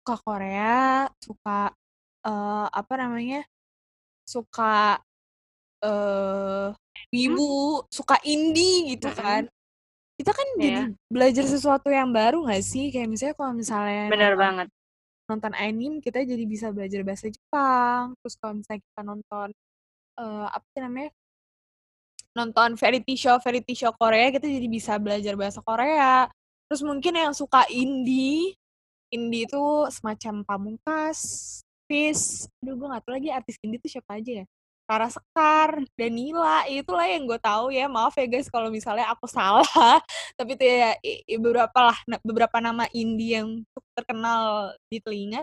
[0.00, 1.74] suka Korea, suka
[2.22, 3.42] uh, apa namanya,
[4.22, 5.02] suka
[5.82, 6.70] uh,
[7.10, 7.90] wibu, hmm?
[7.90, 9.50] suka indie gitu kan.
[10.16, 10.62] Kita kan yeah.
[10.62, 10.82] jadi
[11.12, 12.88] belajar sesuatu yang baru nggak sih?
[12.94, 14.68] Kayak misalnya kalau misalnya Bener nonton, banget.
[15.26, 18.14] Nonton anime kita jadi bisa belajar bahasa Jepang.
[18.22, 19.48] Terus kalau misalnya kita nonton
[20.22, 21.10] uh, apa sih namanya
[22.36, 26.28] nonton variety show variety show Korea kita jadi bisa belajar bahasa Korea
[26.68, 28.52] terus mungkin yang suka indie
[29.08, 31.18] indie itu semacam pamungkas
[31.88, 34.46] Fis aduh gue gak tau lagi artis indie itu siapa aja ya
[34.86, 37.90] Rara Sekar, Danila, itulah yang gue tahu ya.
[37.90, 39.98] Maaf ya guys kalau misalnya aku salah.
[40.38, 40.94] Tapi itu ya
[41.42, 43.66] beberapa lah beberapa nama indie yang
[43.98, 45.42] terkenal di telinga.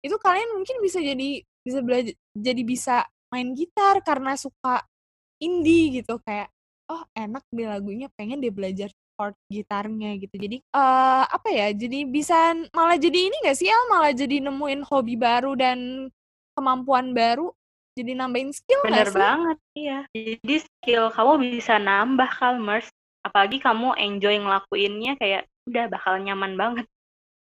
[0.00, 2.96] Itu kalian mungkin bisa jadi bisa belajar jadi bisa
[3.28, 4.80] main gitar karena suka
[5.40, 6.52] indie gitu kayak
[6.90, 10.32] oh enak di lagunya pengen dia belajar chord gitarnya gitu.
[10.36, 14.84] Jadi uh, apa ya jadi bisa malah jadi ini gak sih ya malah jadi nemuin
[14.88, 16.08] hobi baru dan
[16.56, 17.52] kemampuan baru
[17.94, 19.20] jadi nambahin skill bener gak sih?
[19.20, 19.98] banget iya.
[20.16, 22.88] Jadi skill kamu bisa nambah Kalmers
[23.20, 26.86] apalagi kamu enjoy ngelakuinnya kayak udah bakal nyaman banget.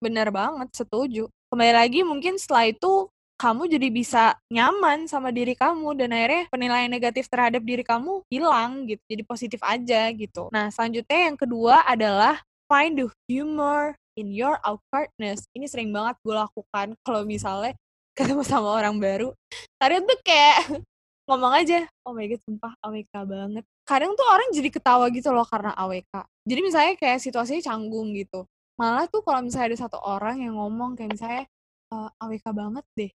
[0.01, 1.29] Bener banget setuju.
[1.53, 6.89] Kembali lagi mungkin setelah itu kamu jadi bisa nyaman sama diri kamu dan akhirnya penilaian
[6.89, 9.03] negatif terhadap diri kamu hilang gitu.
[9.05, 10.49] Jadi positif aja gitu.
[10.49, 15.45] Nah selanjutnya yang kedua adalah find the humor in your awkwardness.
[15.53, 17.77] Ini sering banget gue lakukan kalau misalnya
[18.17, 19.37] ketemu sama orang baru.
[19.77, 20.57] Kadang tuh kayak
[21.29, 23.65] ngomong aja oh my god sumpah AWK banget.
[23.85, 28.49] Kadang tuh orang jadi ketawa gitu loh karena AWK jadi misalnya kayak situasinya canggung gitu.
[28.81, 31.45] Malah tuh kalau misalnya ada satu orang yang ngomong kayak misalnya
[31.93, 33.11] uh, eh, AWK banget deh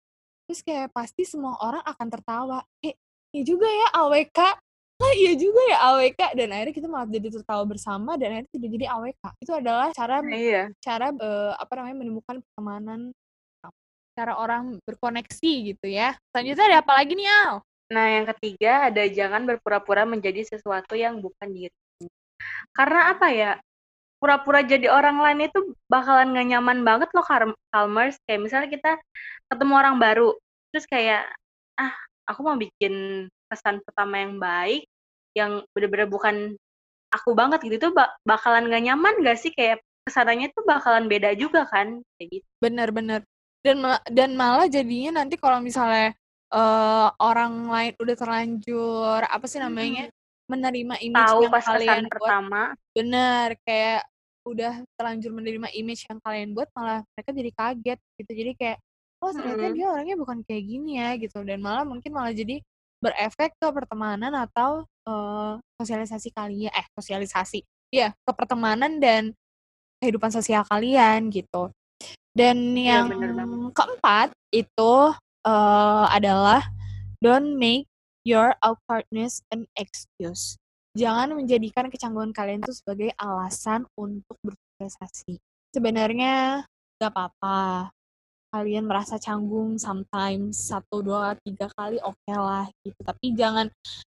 [0.47, 2.95] terus kayak pasti semua orang akan tertawa eh
[3.35, 4.39] iya juga ya AWK
[4.97, 8.69] lah iya juga ya AWK dan akhirnya kita malah jadi tertawa bersama dan akhirnya tidak
[8.73, 10.63] jadi AWK itu adalah cara iya.
[10.81, 13.13] cara uh, apa namanya menemukan pertemanan.
[14.17, 16.17] Cara orang berkoneksi gitu ya.
[16.33, 17.61] Selanjutnya ada apa lagi nih Al?
[17.93, 21.77] Nah yang ketiga ada jangan berpura-pura menjadi sesuatu yang bukan diri.
[22.73, 23.61] Karena apa ya?
[24.17, 27.21] Pura-pura jadi orang lain itu bakalan gak nyaman banget loh
[27.69, 28.91] Calmers kayak misalnya kita
[29.51, 30.29] ketemu orang baru.
[30.71, 31.23] Terus kayak
[31.79, 31.93] ah
[32.27, 34.83] aku mau bikin kesan pertama yang baik
[35.37, 36.35] yang bener-bener bukan
[37.13, 37.89] aku banget gitu.
[37.89, 37.93] Tuh
[38.27, 39.53] bakalan gak nyaman gak sih?
[39.53, 42.03] Kayak kesannya tuh bakalan beda juga kan?
[42.19, 42.47] Kayak gitu.
[42.59, 43.21] Bener-bener
[43.65, 46.15] dan dan malah jadinya nanti kalau misalnya
[46.53, 50.15] uh, orang lain udah terlanjur apa sih namanya hmm.
[50.47, 52.61] menerima image Tahu yang pas kalian buat pertama.
[52.95, 54.01] bener kayak
[54.47, 58.31] udah terlanjur menerima image yang kalian buat malah mereka jadi kaget gitu.
[58.31, 58.77] Jadi kayak
[59.23, 59.75] oh ternyata hmm.
[59.75, 61.41] dia orangnya bukan kayak gini ya gitu.
[61.43, 62.61] Dan malah mungkin malah jadi
[62.97, 67.61] berefek ke pertemanan atau uh, sosialisasi kalian eh sosialisasi
[67.93, 69.37] ya ke pertemanan dan
[70.01, 71.69] kehidupan sosial kalian gitu.
[72.37, 74.93] Dan iya, yang ya, keempat itu
[75.45, 76.61] uh, adalah
[77.17, 77.89] don't make
[78.21, 80.59] your awkwardness an excuse.
[80.93, 85.41] Jangan menjadikan kecanggungan kalian itu sebagai alasan untuk bersosialisasi.
[85.73, 86.65] Sebenarnya
[86.97, 87.89] gak apa-apa
[88.47, 92.99] kalian merasa canggung sometimes satu dua tiga kali oke okay lah gitu.
[93.03, 93.67] Tapi jangan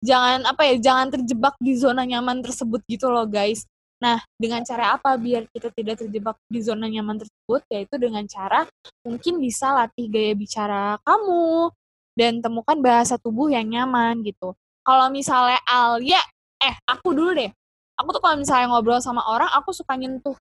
[0.05, 3.65] jangan apa ya jangan terjebak di zona nyaman tersebut gitu loh guys.
[3.99, 7.61] Nah dengan cara apa biar kita tidak terjebak di zona nyaman tersebut?
[7.73, 8.69] Yaitu dengan cara
[9.03, 11.73] mungkin bisa latih gaya bicara kamu
[12.15, 14.53] dan temukan bahasa tubuh yang nyaman gitu.
[14.85, 16.21] Kalau misalnya Alia
[16.63, 17.51] eh aku dulu deh.
[17.99, 20.39] Aku tuh kalau misalnya ngobrol sama orang aku suka nyentuh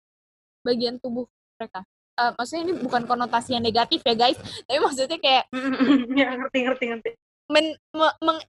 [0.61, 1.25] bagian tubuh
[1.57, 1.81] mereka
[2.17, 5.45] uh, maksudnya ini bukan konotasi yang negatif ya guys tapi maksudnya kayak
[6.19, 7.09] ya ngerti ngerti ngerti
[7.47, 8.39] men, me, meng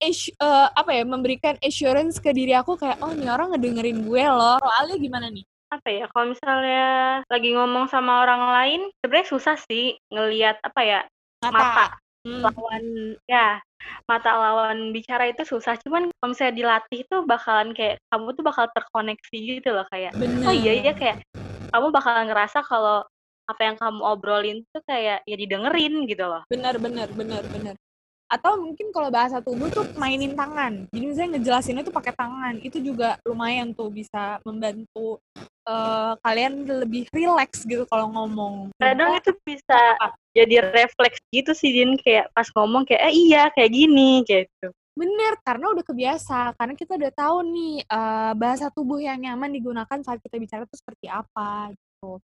[0.42, 4.58] uh, apa ya memberikan assurance ke diri aku kayak oh ini orang ngedengerin gue loh
[4.58, 6.84] soalnya gimana nih apa ya kalau misalnya
[7.28, 11.00] lagi ngomong sama orang lain sebenarnya susah sih ngelihat apa ya
[11.44, 11.86] mata, mata.
[12.26, 12.42] Hmm.
[12.42, 12.84] lawan
[13.28, 13.60] ya
[14.08, 18.66] mata lawan bicara itu susah cuman kalau misalnya dilatih tuh bakalan kayak kamu tuh bakal
[18.74, 20.44] terkoneksi gitu loh kayak Bener.
[20.48, 21.22] oh iya iya kayak
[21.70, 23.04] kamu bakalan ngerasa kalau
[23.48, 26.44] apa yang kamu obrolin tuh kayak ya didengerin gitu loh.
[26.52, 27.74] Benar benar benar benar.
[28.28, 30.84] Atau mungkin kalau bahasa tubuh tuh mainin tangan.
[30.92, 32.60] Jadi misalnya ngejelasinnya tuh pakai tangan.
[32.60, 35.16] Itu juga lumayan tuh bisa membantu
[35.64, 38.68] uh, kalian lebih rileks gitu kalau ngomong.
[38.76, 39.96] Kadang itu bisa
[40.36, 44.68] jadi refleks gitu sih Din kayak pas ngomong kayak eh iya kayak gini gitu.
[44.92, 46.52] Bener, karena udah kebiasa.
[46.52, 50.76] Karena kita udah tahu nih uh, bahasa tubuh yang nyaman digunakan saat kita bicara itu
[50.76, 52.20] seperti apa gitu.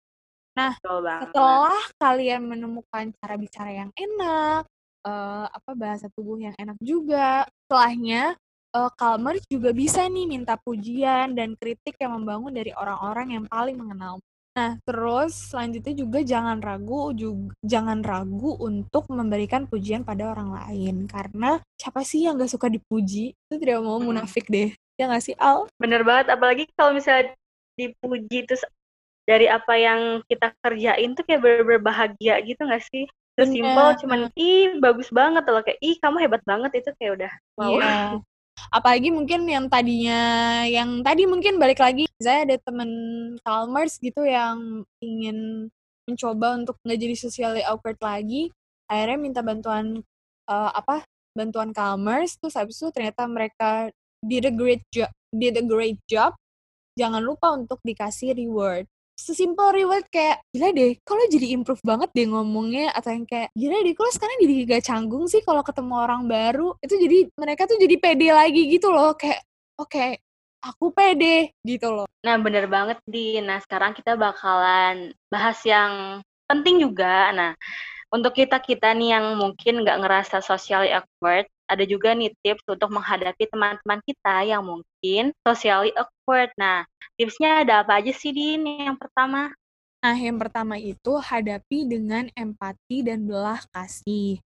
[0.55, 4.63] Nah, setelah kalian menemukan cara bicara yang enak,
[5.03, 8.39] uh, apa bahasa tubuh yang enak juga, setelahnya
[8.75, 13.75] uh, Kalmer juga bisa nih minta pujian dan kritik yang membangun dari orang-orang yang paling
[13.79, 14.23] mengenal.
[14.55, 21.11] Nah, terus selanjutnya juga jangan ragu juga jangan ragu untuk memberikan pujian pada orang lain
[21.11, 23.35] karena siapa sih yang gak suka dipuji?
[23.35, 24.71] Itu tidak mau munafik deh.
[24.95, 25.67] Ya gak sih, Al?
[25.83, 27.35] Bener banget, apalagi kalau misalnya
[27.75, 28.63] dipuji terus
[29.25, 33.09] dari apa yang kita kerjain tuh kayak bener-bener bahagia gitu gak sih?
[33.35, 37.71] Sesimpel cuman ih bagus banget loh kayak ih kamu hebat banget itu kayak udah wow.
[37.75, 37.95] Iya.
[38.71, 40.23] Apalagi mungkin yang tadinya
[40.71, 42.91] yang tadi mungkin balik lagi saya ada temen
[43.43, 45.67] Calmers gitu yang ingin
[46.07, 48.55] mencoba untuk nggak jadi socially awkward lagi
[48.87, 50.05] akhirnya minta bantuan
[50.47, 51.03] uh, apa
[51.35, 53.91] bantuan Calmers terus habis itu ternyata mereka
[54.23, 56.37] did a great job did a great job
[56.95, 62.27] jangan lupa untuk dikasih reward sesimpel reward kayak gila deh kalau jadi improve banget deh
[62.29, 62.91] ngomongnya?
[62.93, 66.75] Atau yang kayak gila deh kalau sekarang jadi gak canggung sih kalau ketemu orang baru?
[66.83, 69.41] Itu jadi mereka tuh jadi pede lagi gitu loh kayak
[69.79, 70.11] oke okay,
[70.65, 72.07] aku pede gitu loh.
[72.25, 77.31] Nah bener banget di nah sekarang kita bakalan bahas yang penting juga.
[77.33, 77.53] Nah
[78.15, 82.93] untuk kita kita nih yang mungkin nggak ngerasa socially awkward ada juga nih tips untuk
[82.93, 86.53] menghadapi teman-teman kita yang mungkin socially awkward.
[86.61, 86.85] Nah,
[87.17, 88.65] tipsnya ada apa aja sih, Din?
[88.65, 89.53] Yang pertama?
[90.05, 94.37] Nah, yang pertama itu hadapi dengan empati dan belah kasih.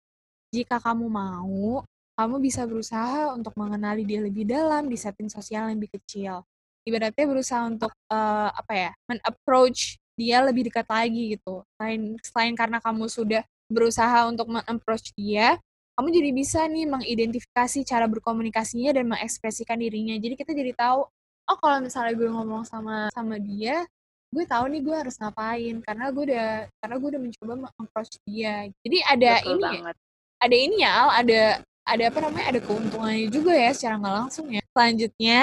[0.55, 1.83] Jika kamu mau,
[2.15, 6.47] kamu bisa berusaha untuk mengenali dia lebih dalam di setting sosial yang lebih kecil.
[6.87, 11.63] Ibaratnya berusaha untuk uh, apa ya, men-approach dia lebih dekat lagi gitu.
[11.79, 15.59] Selain selain karena kamu sudah berusaha untuk men-approach dia,
[15.99, 20.15] kamu jadi bisa nih mengidentifikasi cara berkomunikasinya dan mengekspresikan dirinya.
[20.15, 21.03] Jadi kita jadi tahu,
[21.51, 23.83] oh kalau misalnya gue ngomong sama sama dia,
[24.31, 28.71] gue tahu nih gue harus ngapain karena gue udah karena gue udah mencoba mengapproach dia.
[28.87, 29.97] Jadi ada Betul ini, banget.
[30.39, 31.43] ada ini ya, Al, ada
[31.83, 34.63] ada apa namanya, ada keuntungannya juga ya secara nggak langsung ya.
[34.71, 35.41] Selanjutnya,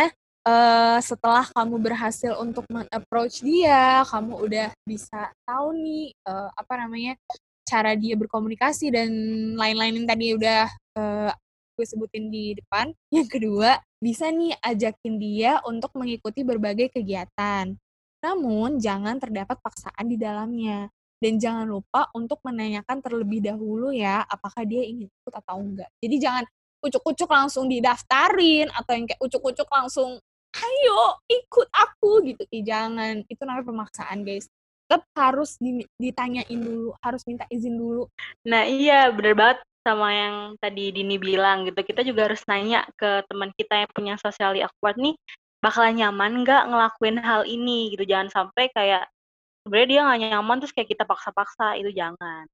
[0.47, 2.63] uh, setelah kamu berhasil untuk
[2.95, 7.19] approach dia, kamu udah bisa tahu nih uh, apa namanya
[7.65, 9.09] cara dia berkomunikasi dan
[9.57, 10.69] lain-lain yang tadi udah
[11.01, 11.33] uh,
[11.75, 12.93] gue sebutin di depan.
[13.11, 17.75] Yang kedua, bisa nih ajakin dia untuk mengikuti berbagai kegiatan.
[18.23, 20.87] Namun, jangan terdapat paksaan di dalamnya.
[21.19, 25.89] Dan jangan lupa untuk menanyakan terlebih dahulu ya, apakah dia ingin ikut atau enggak.
[25.99, 26.43] Jadi jangan
[26.85, 30.21] ucuk-ucuk langsung didaftarin, atau yang kayak ucuk-ucuk langsung,
[30.55, 32.43] ayo ikut aku gitu.
[32.53, 34.47] Ih, jangan, itu namanya pemaksaan guys
[34.85, 35.57] tetap harus
[35.97, 38.05] ditanyain dulu, harus minta izin dulu.
[38.45, 41.77] Nah iya bener banget sama yang tadi Dini bilang gitu.
[41.81, 45.17] Kita juga harus nanya ke teman kita yang punya socially awkward nih,
[45.61, 48.05] bakalan nyaman nggak ngelakuin hal ini gitu.
[48.05, 49.09] Jangan sampai kayak
[49.65, 52.45] sebenarnya dia nggak nyaman terus kayak kita paksa-paksa itu jangan.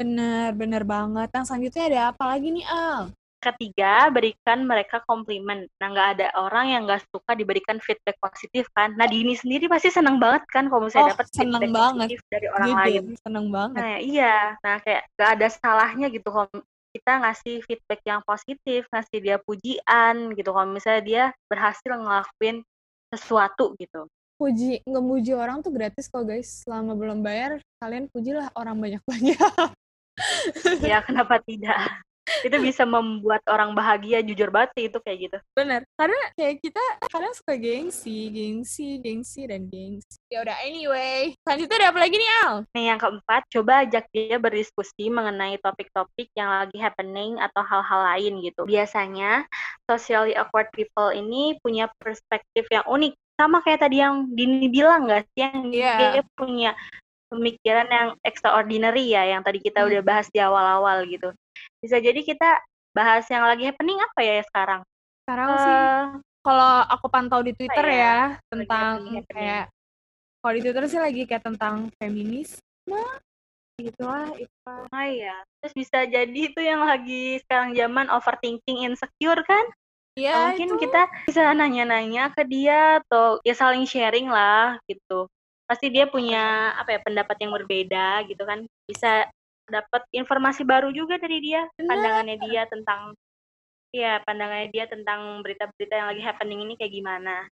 [0.00, 1.28] Bener, bener banget.
[1.36, 3.12] Yang selanjutnya ada apa lagi nih Al?
[3.44, 5.68] Ketiga, berikan mereka komplimen.
[5.76, 8.96] Nah, nggak ada orang yang nggak suka diberikan feedback positif kan.
[8.96, 12.08] Nah, Dini sendiri pasti senang banget kan kalau misalnya oh, dapat feedback banget.
[12.08, 13.04] positif dari orang Jujur, lain.
[13.20, 13.82] Seneng banget.
[13.84, 14.36] Nah, iya.
[14.64, 16.48] Nah, kayak nggak ada salahnya gitu kalau
[16.96, 20.48] kita ngasih feedback yang positif, ngasih dia pujian gitu.
[20.48, 22.64] Kalau misalnya dia berhasil ngelakuin
[23.12, 24.08] sesuatu gitu.
[24.40, 26.64] Puji, ngemuji orang tuh gratis kok guys.
[26.64, 29.52] Selama belum bayar, kalian pujilah orang banyak-banyak.
[30.86, 31.76] ya kenapa tidak
[32.44, 35.38] itu bisa membuat orang bahagia jujur banget sih itu kayak gitu.
[35.56, 35.80] Bener.
[35.96, 40.20] Karena kayak kita kadang suka gengsi gengsi gengsi dan gengsi.
[40.28, 41.32] Ya udah anyway.
[41.42, 42.52] Selanjutnya ada apa lagi nih Al?
[42.76, 48.44] Nih yang keempat coba ajak dia berdiskusi mengenai topik-topik yang lagi happening atau hal-hal lain
[48.44, 48.68] gitu.
[48.68, 49.48] Biasanya
[49.88, 53.16] socially awkward people ini punya perspektif yang unik.
[53.34, 55.42] Sama kayak tadi yang Dini bilang gak sih?
[55.42, 55.98] Yang yeah.
[55.98, 56.70] dia punya
[57.34, 59.88] pemikiran yang extraordinary ya yang tadi kita hmm.
[59.90, 61.34] udah bahas di awal-awal gitu
[61.82, 62.60] bisa jadi kita
[62.94, 64.80] bahas yang lagi happening apa ya sekarang?
[65.24, 65.76] Sekarang uh, sih
[66.44, 68.18] kalau aku pantau di Twitter ya, ya
[68.52, 69.64] tentang happening, kayak
[70.44, 73.02] kalau di Twitter sih lagi kayak tentang feminisme
[73.74, 79.42] gitu lah itu oh iya terus bisa jadi itu yang lagi sekarang zaman overthinking insecure
[79.48, 79.66] kan?
[80.14, 80.80] Iya, mungkin itu.
[80.86, 85.26] kita bisa nanya-nanya ke dia atau ya saling sharing lah gitu.
[85.66, 88.62] Pasti dia punya apa ya pendapat yang berbeda gitu kan?
[88.86, 89.26] Bisa
[89.68, 93.16] dapat informasi baru juga dari dia pandangannya dia tentang
[93.94, 97.48] ya pandangannya dia tentang berita-berita yang lagi happening ini kayak gimana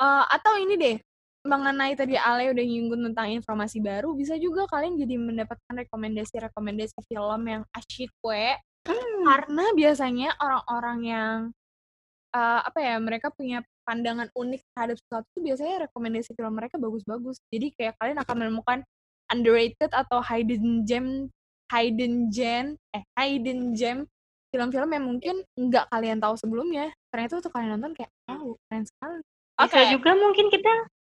[0.00, 0.96] uh, atau ini deh
[1.44, 7.42] mengenai tadi Ale udah nyinggung tentang informasi baru bisa juga kalian jadi mendapatkan rekomendasi-rekomendasi film
[7.44, 8.56] yang asyik kue
[8.88, 9.28] hmm.
[9.28, 11.36] karena biasanya orang-orang yang
[12.32, 17.38] uh, apa ya mereka punya pandangan unik terhadap sesuatu biasanya rekomendasi film mereka bagus-bagus.
[17.52, 18.78] Jadi kayak kalian akan menemukan
[19.32, 21.30] underrated atau hidden gem
[21.72, 24.04] hidden gem eh hidden gem
[24.54, 26.94] film-film yang mungkin nggak kalian tahu sebelumnya.
[27.10, 29.18] Ternyata waktu kalian nonton kayak wow keren sekali.
[29.58, 29.84] Bisa okay.
[29.90, 30.72] juga mungkin kita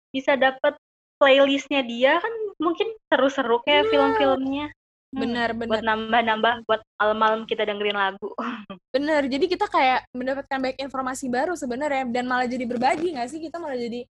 [0.09, 0.73] bisa dapat
[1.21, 3.91] playlistnya dia kan mungkin seru-seru kayak yeah.
[3.93, 4.67] film-filmnya.
[5.15, 8.35] Hmm, bener bener buat nambah-nambah buat malam-malam kita dengerin lagu
[8.95, 13.39] bener jadi kita kayak mendapatkan banyak informasi baru sebenarnya dan malah jadi berbagi nggak sih
[13.39, 14.03] kita malah jadi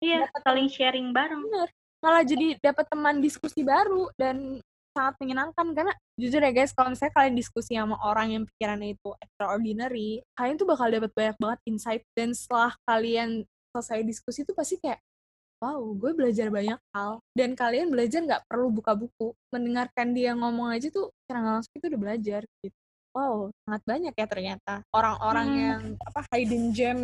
[0.00, 1.68] iya saling sharing bareng bener
[2.00, 4.60] malah jadi dapat teman diskusi baru dan
[4.96, 5.66] sangat menyenangkan.
[5.72, 10.56] Karena jujur ya guys kalau misalnya kalian diskusi sama orang yang pikirannya itu extraordinary kalian
[10.58, 12.02] tuh bakal dapat banyak banget insight.
[12.16, 14.98] Dan setelah kalian selesai diskusi tuh pasti kayak
[15.60, 17.20] wow gue belajar banyak hal.
[17.36, 19.36] Dan kalian belajar nggak perlu buka buku.
[19.52, 22.78] Mendengarkan dia ngomong aja tuh secara nggak langsung itu udah belajar gitu.
[23.10, 25.62] Wow sangat banyak ya ternyata orang-orang hmm.
[25.66, 27.00] yang apa hidden gem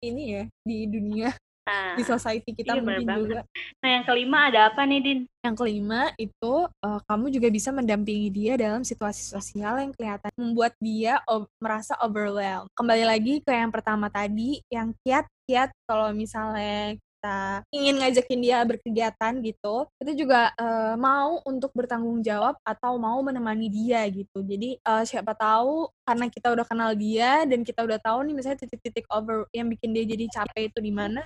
[0.00, 1.36] ini ya di dunia
[1.66, 3.40] nah, di society kita iya, mungkin juga.
[3.80, 5.20] Nah yang kelima ada apa nih Din?
[5.40, 10.72] Yang kelima itu uh, kamu juga bisa mendampingi dia dalam situasi sosial yang kelihatan membuat
[10.80, 11.20] dia
[11.60, 12.68] merasa overwhelmed.
[12.76, 19.32] Kembali lagi ke yang pertama tadi, yang kiat-kiat kalau misalnya kita ingin ngajakin dia berkegiatan
[19.44, 24.40] gitu, kita juga uh, mau untuk bertanggung jawab atau mau menemani dia gitu.
[24.40, 28.64] Jadi uh, siapa tahu karena kita udah kenal dia dan kita udah tahu nih misalnya
[28.64, 31.20] titik-titik over yang bikin dia jadi capek itu di mana,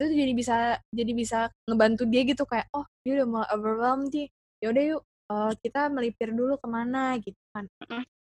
[0.00, 0.56] itu jadi bisa
[0.88, 4.28] jadi bisa ngebantu dia gitu kayak oh dia udah mulai overwhelmed nih,
[4.64, 7.68] yaudah yuk uh, kita melipir dulu ke mana gitu kan.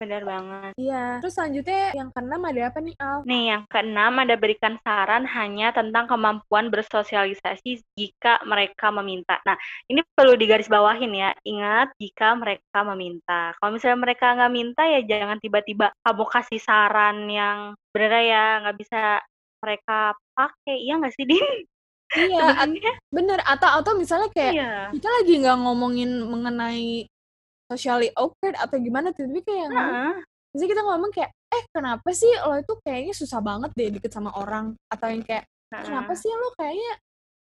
[0.01, 0.71] Benar banget.
[0.81, 1.21] Iya.
[1.21, 3.21] Terus selanjutnya yang keenam ada apa nih, Al?
[3.21, 9.37] Nih, yang keenam ada berikan saran hanya tentang kemampuan bersosialisasi jika mereka meminta.
[9.45, 9.53] Nah,
[9.85, 11.29] ini perlu digarisbawahin ya.
[11.45, 13.53] Ingat, jika mereka meminta.
[13.61, 18.77] Kalau misalnya mereka nggak minta, ya jangan tiba-tiba kamu kasih saran yang bener ya nggak
[18.81, 19.21] bisa
[19.61, 20.75] mereka pakai.
[20.81, 21.55] Iya nggak sih, Din?
[22.17, 22.45] Iya,
[23.17, 23.39] bener.
[23.45, 24.73] Atau atau misalnya kayak iya.
[24.89, 27.05] kita lagi nggak ngomongin mengenai
[27.71, 30.19] socially awkward atau gimana tiba kayak uh-huh.
[30.51, 34.35] Misalnya kita ngomong kayak eh kenapa sih lo itu kayaknya susah banget deh deket sama
[34.35, 35.79] orang atau yang kayak uh-huh.
[35.79, 36.91] kenapa sih lo kayaknya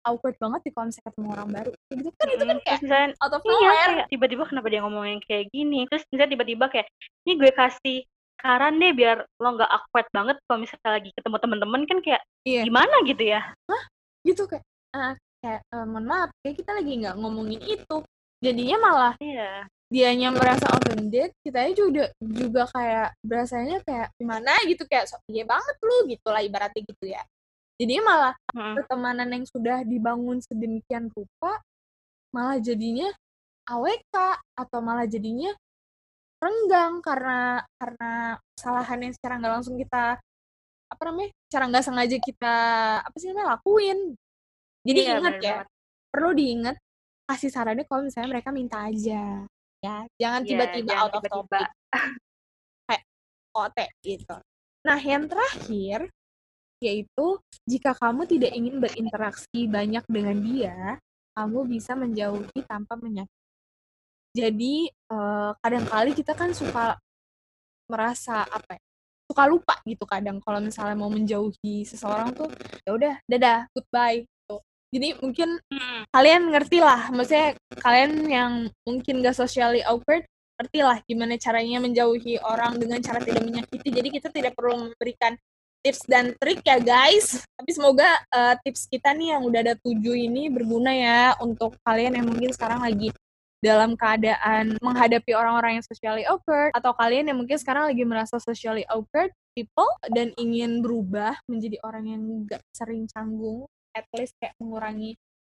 [0.06, 3.34] awkward banget di konsep ketemu orang baru gitu kan hmm, itu kan kayak misalnya, out
[3.34, 6.88] of iya, tiba-tiba kenapa dia ngomongin kayak gini terus misalnya tiba-tiba kayak
[7.26, 7.98] ini gue kasih
[8.40, 12.62] saran deh biar lo nggak awkward banget kalau misalnya lagi ketemu temen-temen kan kayak iya.
[12.64, 13.84] gimana gitu ya Hah?
[14.26, 17.98] gitu kayak uh, kayak uh, mohon maaf kayak kita lagi nggak ngomongin itu
[18.44, 25.06] jadinya malah iya dianya merasa offended kita juga juga kayak berasanya kayak gimana gitu kayak
[25.06, 27.22] so, iya banget lu gitu lah ibaratnya gitu ya
[27.78, 28.82] jadi malah hmm.
[28.82, 31.62] pertemanan yang sudah dibangun sedemikian rupa
[32.34, 33.14] malah jadinya
[33.66, 34.16] AWK
[34.58, 35.54] atau malah jadinya
[36.46, 40.22] renggang karena karena kesalahan yang secara nggak langsung kita
[40.86, 42.58] apa namanya cara nggak sengaja kita
[43.02, 44.14] apa sih namanya lakuin
[44.86, 45.68] jadi iya, ingat ya banget.
[46.14, 46.78] perlu diingat
[47.26, 49.50] kasih sarannya kalau misalnya mereka minta aja
[49.82, 51.42] ya jangan iya, tiba-tiba yeah, out of tiba -tiba.
[51.42, 51.68] topic
[52.86, 53.04] kayak
[53.58, 54.38] otek gitu
[54.86, 56.00] nah yang terakhir
[56.84, 57.28] yaitu
[57.66, 60.78] jika kamu tidak ingin berinteraksi banyak dengan dia
[61.34, 63.45] kamu bisa menjauhi tanpa menyakiti
[64.36, 64.76] jadi
[65.08, 67.00] uh, kadang kali kita kan suka
[67.88, 68.84] merasa apa ya
[69.26, 72.52] suka lupa gitu kadang kalau misalnya mau menjauhi seseorang tuh
[72.84, 74.28] ya udah dadah goodbye
[74.94, 76.08] jadi mungkin hmm.
[76.14, 78.54] kalian ngerti lah maksudnya kalian yang
[78.88, 80.24] mungkin gak socially awkward
[80.56, 83.92] ngerti lah gimana caranya menjauhi orang dengan cara tidak menyakiti.
[83.92, 85.36] Jadi kita tidak perlu memberikan
[85.84, 87.44] tips dan trik ya guys.
[87.44, 92.24] Tapi semoga uh, tips kita nih yang udah ada tujuh ini berguna ya untuk kalian
[92.24, 93.12] yang mungkin sekarang lagi
[93.64, 98.86] dalam keadaan menghadapi orang-orang yang socially awkward atau kalian yang mungkin sekarang lagi merasa socially
[98.92, 105.16] awkward people dan ingin berubah menjadi orang yang gak sering canggung at least kayak mengurangi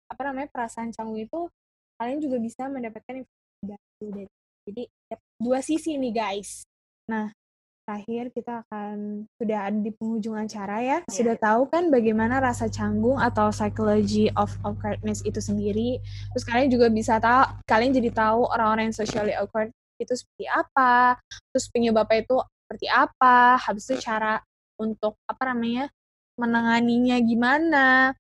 [0.09, 1.41] apa namanya perasaan canggung itu
[1.99, 4.31] kalian juga bisa mendapatkan informasi baru
[4.69, 4.83] jadi
[5.41, 6.69] dua sisi nih guys.
[7.09, 7.33] Nah
[7.89, 10.99] terakhir kita akan sudah ada di penghujung acara ya.
[11.01, 11.09] Yeah.
[11.09, 15.97] Sudah tahu kan bagaimana rasa canggung atau psychology of awkwardness itu sendiri.
[16.37, 21.17] Terus kalian juga bisa tahu, kalian jadi tahu orang-orang yang socially awkward itu seperti apa.
[21.57, 22.37] Terus penyebabnya itu
[22.69, 23.57] seperti apa.
[23.57, 24.37] Habis itu cara
[24.77, 25.89] untuk apa namanya
[26.37, 28.13] menanganinya gimana.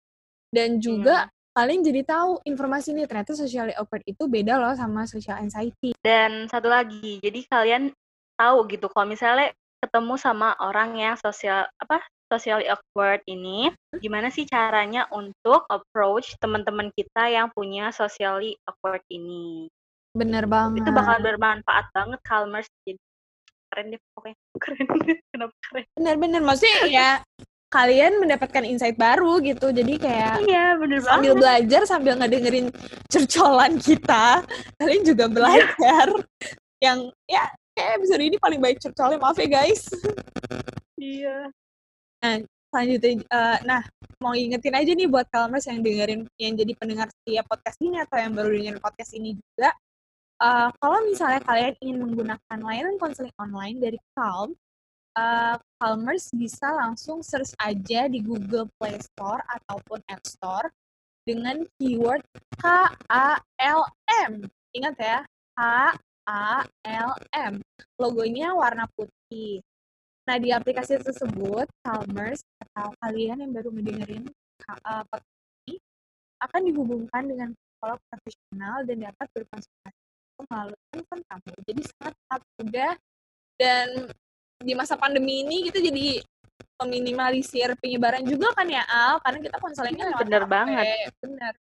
[0.48, 1.52] Dan juga yeah.
[1.52, 5.92] kalian jadi tahu informasi ini ternyata socially awkward itu beda loh sama social anxiety.
[6.00, 7.92] Dan satu lagi, jadi kalian
[8.39, 9.51] tahu gitu kalau misalnya
[9.82, 16.93] ketemu sama orang yang sosial apa socially awkward ini gimana sih caranya untuk approach teman-teman
[16.93, 19.66] kita yang punya socially awkward ini?
[20.12, 23.01] Bener banget itu bakal bermanfaat banget Calmers jadi
[23.68, 24.36] keren deh pokoknya.
[24.64, 24.86] Keren
[25.32, 25.84] kenapa keren?
[25.97, 27.11] Bener-bener maksudnya ya
[27.68, 29.70] kalian mendapatkan insight baru gitu.
[29.72, 31.41] Jadi kayak iya bener sambil banget.
[31.45, 32.66] belajar sambil ngedengerin
[33.12, 34.43] cercolan kita
[34.80, 36.07] kalian juga belajar.
[36.80, 37.45] Yang ya
[37.79, 39.87] kayak episode ini paling baik cercole maaf ya guys.
[40.99, 41.55] Iya.
[42.18, 43.81] Nah selanjutnya uh, nah
[44.20, 48.18] mau ingetin aja nih buat kalmers yang dengerin yang jadi pendengar setiap podcast ini atau
[48.20, 49.72] yang baru dengerin podcast ini juga
[50.43, 54.53] uh, kalau misalnya kalian ingin menggunakan layanan konseling online dari Calm
[55.16, 60.68] uh, Calmers bisa langsung search aja di Google Play Store ataupun App Store
[61.24, 62.20] dengan keyword
[62.61, 63.87] K A L
[64.29, 64.45] M.
[64.76, 65.18] Ingat ya
[65.57, 65.61] K
[66.29, 67.55] A L M.
[67.97, 69.64] Logonya warna putih.
[70.29, 74.29] Nah, di aplikasi tersebut, Calmers atau kalian yang baru mendengarin
[74.85, 75.81] uh, podcast ini
[76.45, 80.01] akan dihubungkan dengan psikolog profesional dan dapat berkonsultasi
[80.45, 81.53] melalui telepon kamu.
[81.64, 82.93] Jadi sangat sangat mudah
[83.59, 83.89] dan
[84.59, 86.20] di masa pandemi ini kita jadi
[86.79, 90.51] meminimalisir penyebaran juga kan ya Al karena kita konselingnya lewat bener HP.
[90.51, 91.53] banget bener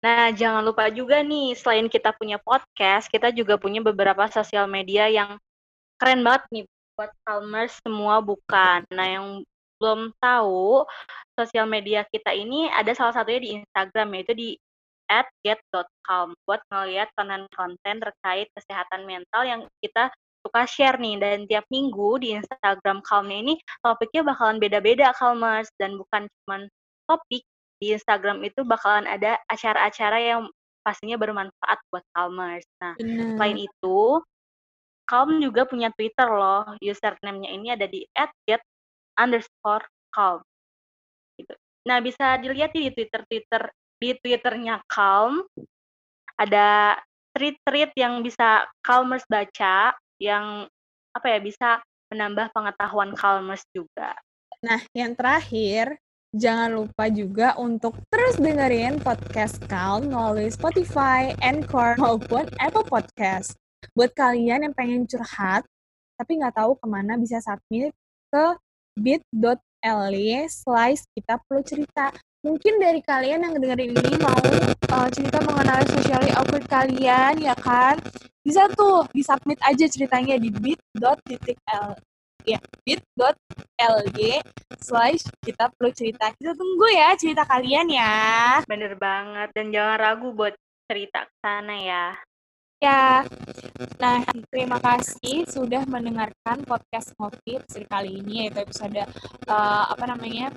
[0.00, 5.12] Nah, jangan lupa juga nih, selain kita punya podcast, kita juga punya beberapa sosial media
[5.12, 5.36] yang
[6.00, 6.64] keren banget nih
[6.96, 8.80] buat Calmers semua bukan.
[8.88, 9.26] Nah, yang
[9.76, 10.88] belum tahu,
[11.36, 14.48] sosial media kita ini ada salah satunya di Instagram, yaitu di
[15.44, 20.08] @get.calm buat ngeliat konten-konten terkait kesehatan mental yang kita
[20.40, 26.00] suka share nih dan tiap minggu di Instagram Calmnya ini topiknya bakalan beda-beda Calmers dan
[26.00, 26.64] bukan cuma
[27.04, 27.44] topik
[27.80, 30.40] di Instagram itu bakalan ada acara-acara yang
[30.84, 32.68] pastinya bermanfaat buat Calmers.
[32.80, 33.36] Nah, Bener.
[33.36, 34.00] selain itu,
[35.08, 36.76] Calm juga punya Twitter loh.
[36.78, 38.06] Username-nya ini ada di
[38.46, 38.62] @get
[39.18, 40.44] underscore Calm.
[41.34, 41.56] Gitu.
[41.88, 45.44] Nah, bisa dilihat di Twitter-Twitter di Twitternya Calm
[46.40, 46.96] ada
[47.36, 50.64] tweet-tweet yang bisa Calmers baca yang
[51.12, 51.68] apa ya bisa
[52.08, 54.16] menambah pengetahuan Calmers juga.
[54.64, 56.00] Nah, yang terakhir
[56.30, 63.58] Jangan lupa juga untuk terus dengerin podcast Calm melalui Spotify, Anchor, maupun Apple Podcast.
[63.98, 65.66] Buat kalian yang pengen curhat,
[66.14, 67.90] tapi nggak tahu ke mana bisa submit
[68.30, 68.46] ke
[68.94, 72.14] bit.ly slice kita perlu cerita.
[72.46, 74.38] Mungkin dari kalian yang dengerin ini mau
[74.94, 77.98] uh, cerita mengenai socially awkward kalian, ya kan?
[78.46, 81.98] Bisa tuh disubmit aja ceritanya di bit.ly
[82.46, 84.40] ya bit.ly
[84.80, 86.32] slash kita perlu cerita.
[86.34, 88.16] Kita tunggu ya cerita kalian ya.
[88.64, 89.48] Bener banget.
[89.56, 90.54] Dan jangan ragu buat
[90.90, 92.06] cerita ke sana ya.
[92.80, 93.28] Ya,
[94.00, 99.04] nah terima kasih sudah mendengarkan podcast ngopi episode kali ini yaitu episode
[99.44, 100.48] uh, apa namanya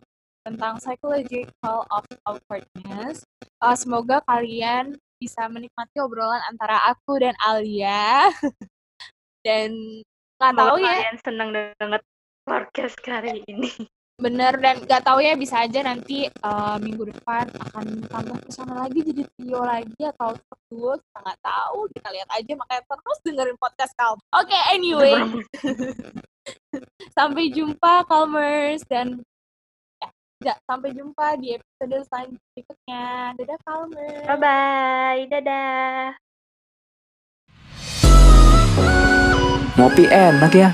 [0.47, 3.27] tentang psychological of awkwardness.
[3.59, 8.31] Uh, semoga kalian bisa menikmati obrolan antara aku dan Alia
[9.47, 9.75] dan
[10.37, 10.93] nggak tahu ya.
[10.93, 12.01] kalian senang banget
[12.43, 13.71] podcast kali ini.
[14.13, 18.85] Bener dan nggak tahu ya bisa aja nanti uh, minggu depan akan tambah ke sana
[18.85, 21.79] lagi jadi trio lagi atau berdua kita nggak tahu.
[21.97, 25.17] Kita lihat aja makanya terus dengerin podcast kau oke okay, anyway
[27.17, 29.21] sampai jumpa Calmers dan
[30.43, 33.33] ya, sampai jumpa di episode selanjutnya.
[33.33, 34.27] Dadah Calmers.
[34.29, 36.22] Bye bye dadah
[39.73, 40.69] Ngopi enak ya?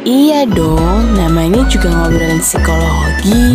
[0.00, 3.52] Iya dong, namanya juga ngobrolin psikologi.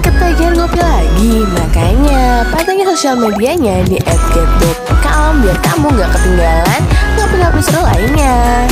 [0.00, 6.82] Ketagihan ngopi lagi, makanya pantengin sosial medianya di @get.calm biar kamu gak ketinggalan
[7.20, 8.64] ngopi episode lainnya.